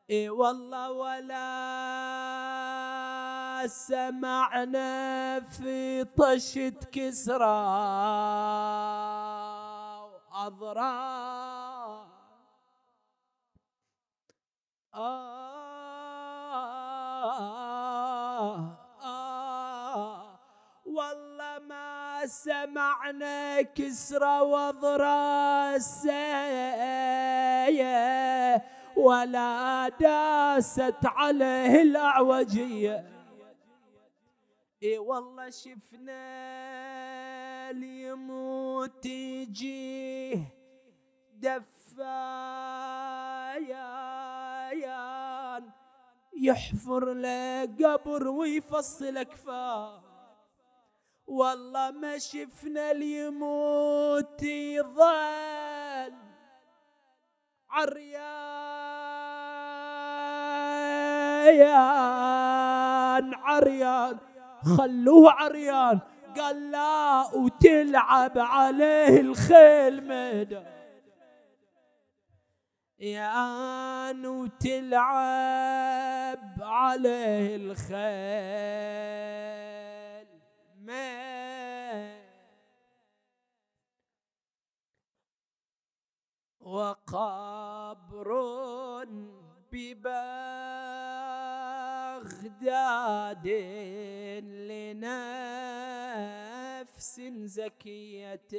إي 0.09 0.29
والله 0.29 0.91
ولا 0.91 1.43
سمعنا 3.67 5.39
في 5.39 6.03
طشت 6.03 6.89
كسرى 6.91 7.45
وأضرار 10.31 12.07
آه. 14.93 15.32
سمعنا 22.25 23.61
كسرى 23.61 24.39
وضراسية 24.39 26.13
ولا 28.97 29.89
داست 29.89 31.05
عليه 31.05 31.81
الأعوجية. 31.81 33.09
إي 34.83 34.97
والله 34.97 35.49
شفنا 35.49 36.21
ليموت 37.71 39.05
يجيه 39.05 40.37
دفايان. 41.35 42.73
يحفر 46.37 47.13
له 47.13 47.65
قبر 47.65 48.27
ويفصل 48.27 49.17
أكفاه. 49.17 50.12
والله 51.27 51.91
ما 51.91 52.17
شفنا 52.17 52.93
ليموت 52.93 54.43
يظل 54.43 56.13
عريان 57.69 58.13
عريان. 63.33 64.17
خلوه 64.77 65.31
عريان. 65.31 65.99
قال 66.37 66.71
لا 66.71 67.25
وتلعب 67.35 68.37
عليه 68.37 69.21
الخيل 69.21 70.07
ميدان 70.07 70.73
يان 72.99 74.25
وتلعب 74.25 75.63
عليه 76.61 77.55
الخيل. 77.55 79.32
وقبر 86.83 88.29
ببغداد 89.71 90.27
لنفس 94.69 95.93
زكية 97.59 98.51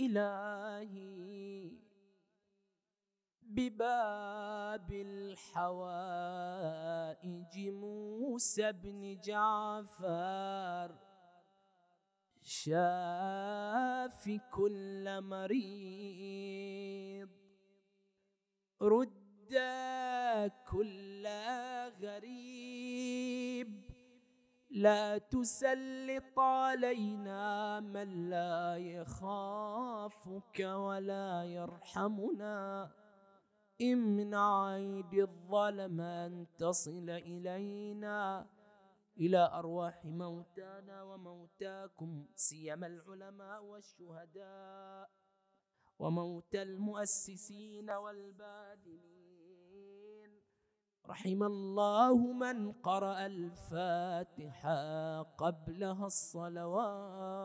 إلهي 0.00 1.70
بباب 3.42 4.92
الحوائج 4.92 6.08
موسى 7.68 8.72
بن 8.72 9.20
جعفر 9.24 10.94
شافي 12.42 14.40
كل 14.52 15.20
مريض 15.20 16.56
رد 18.82 19.26
كل 20.70 21.26
غريب. 22.00 23.85
لا 24.76 25.18
تسلط 25.18 26.38
علينا 26.38 27.80
من 27.80 28.30
لا 28.30 28.76
يخافك 28.76 30.58
ولا 30.60 31.44
يرحمنا. 31.44 32.90
امنع 33.82 34.74
ايدي 34.74 35.22
الظلم 35.22 36.00
أن 36.00 36.46
تصل 36.58 37.10
إلينا. 37.10 38.46
إلى 39.16 39.50
أرواح 39.52 40.04
موتانا 40.04 41.02
وموتاكم 41.02 42.26
سيما 42.34 42.86
العلماء 42.86 43.64
والشهداء 43.64 45.10
وموتى 45.98 46.62
المؤسسين 46.62 47.90
والبادلين 47.90 49.15
رحم 51.08 51.42
الله 51.42 52.32
من 52.32 52.72
قرأ 52.72 53.26
الفاتحة 53.26 54.78
قبلها 55.22 56.06
الصلوات. 56.06 57.36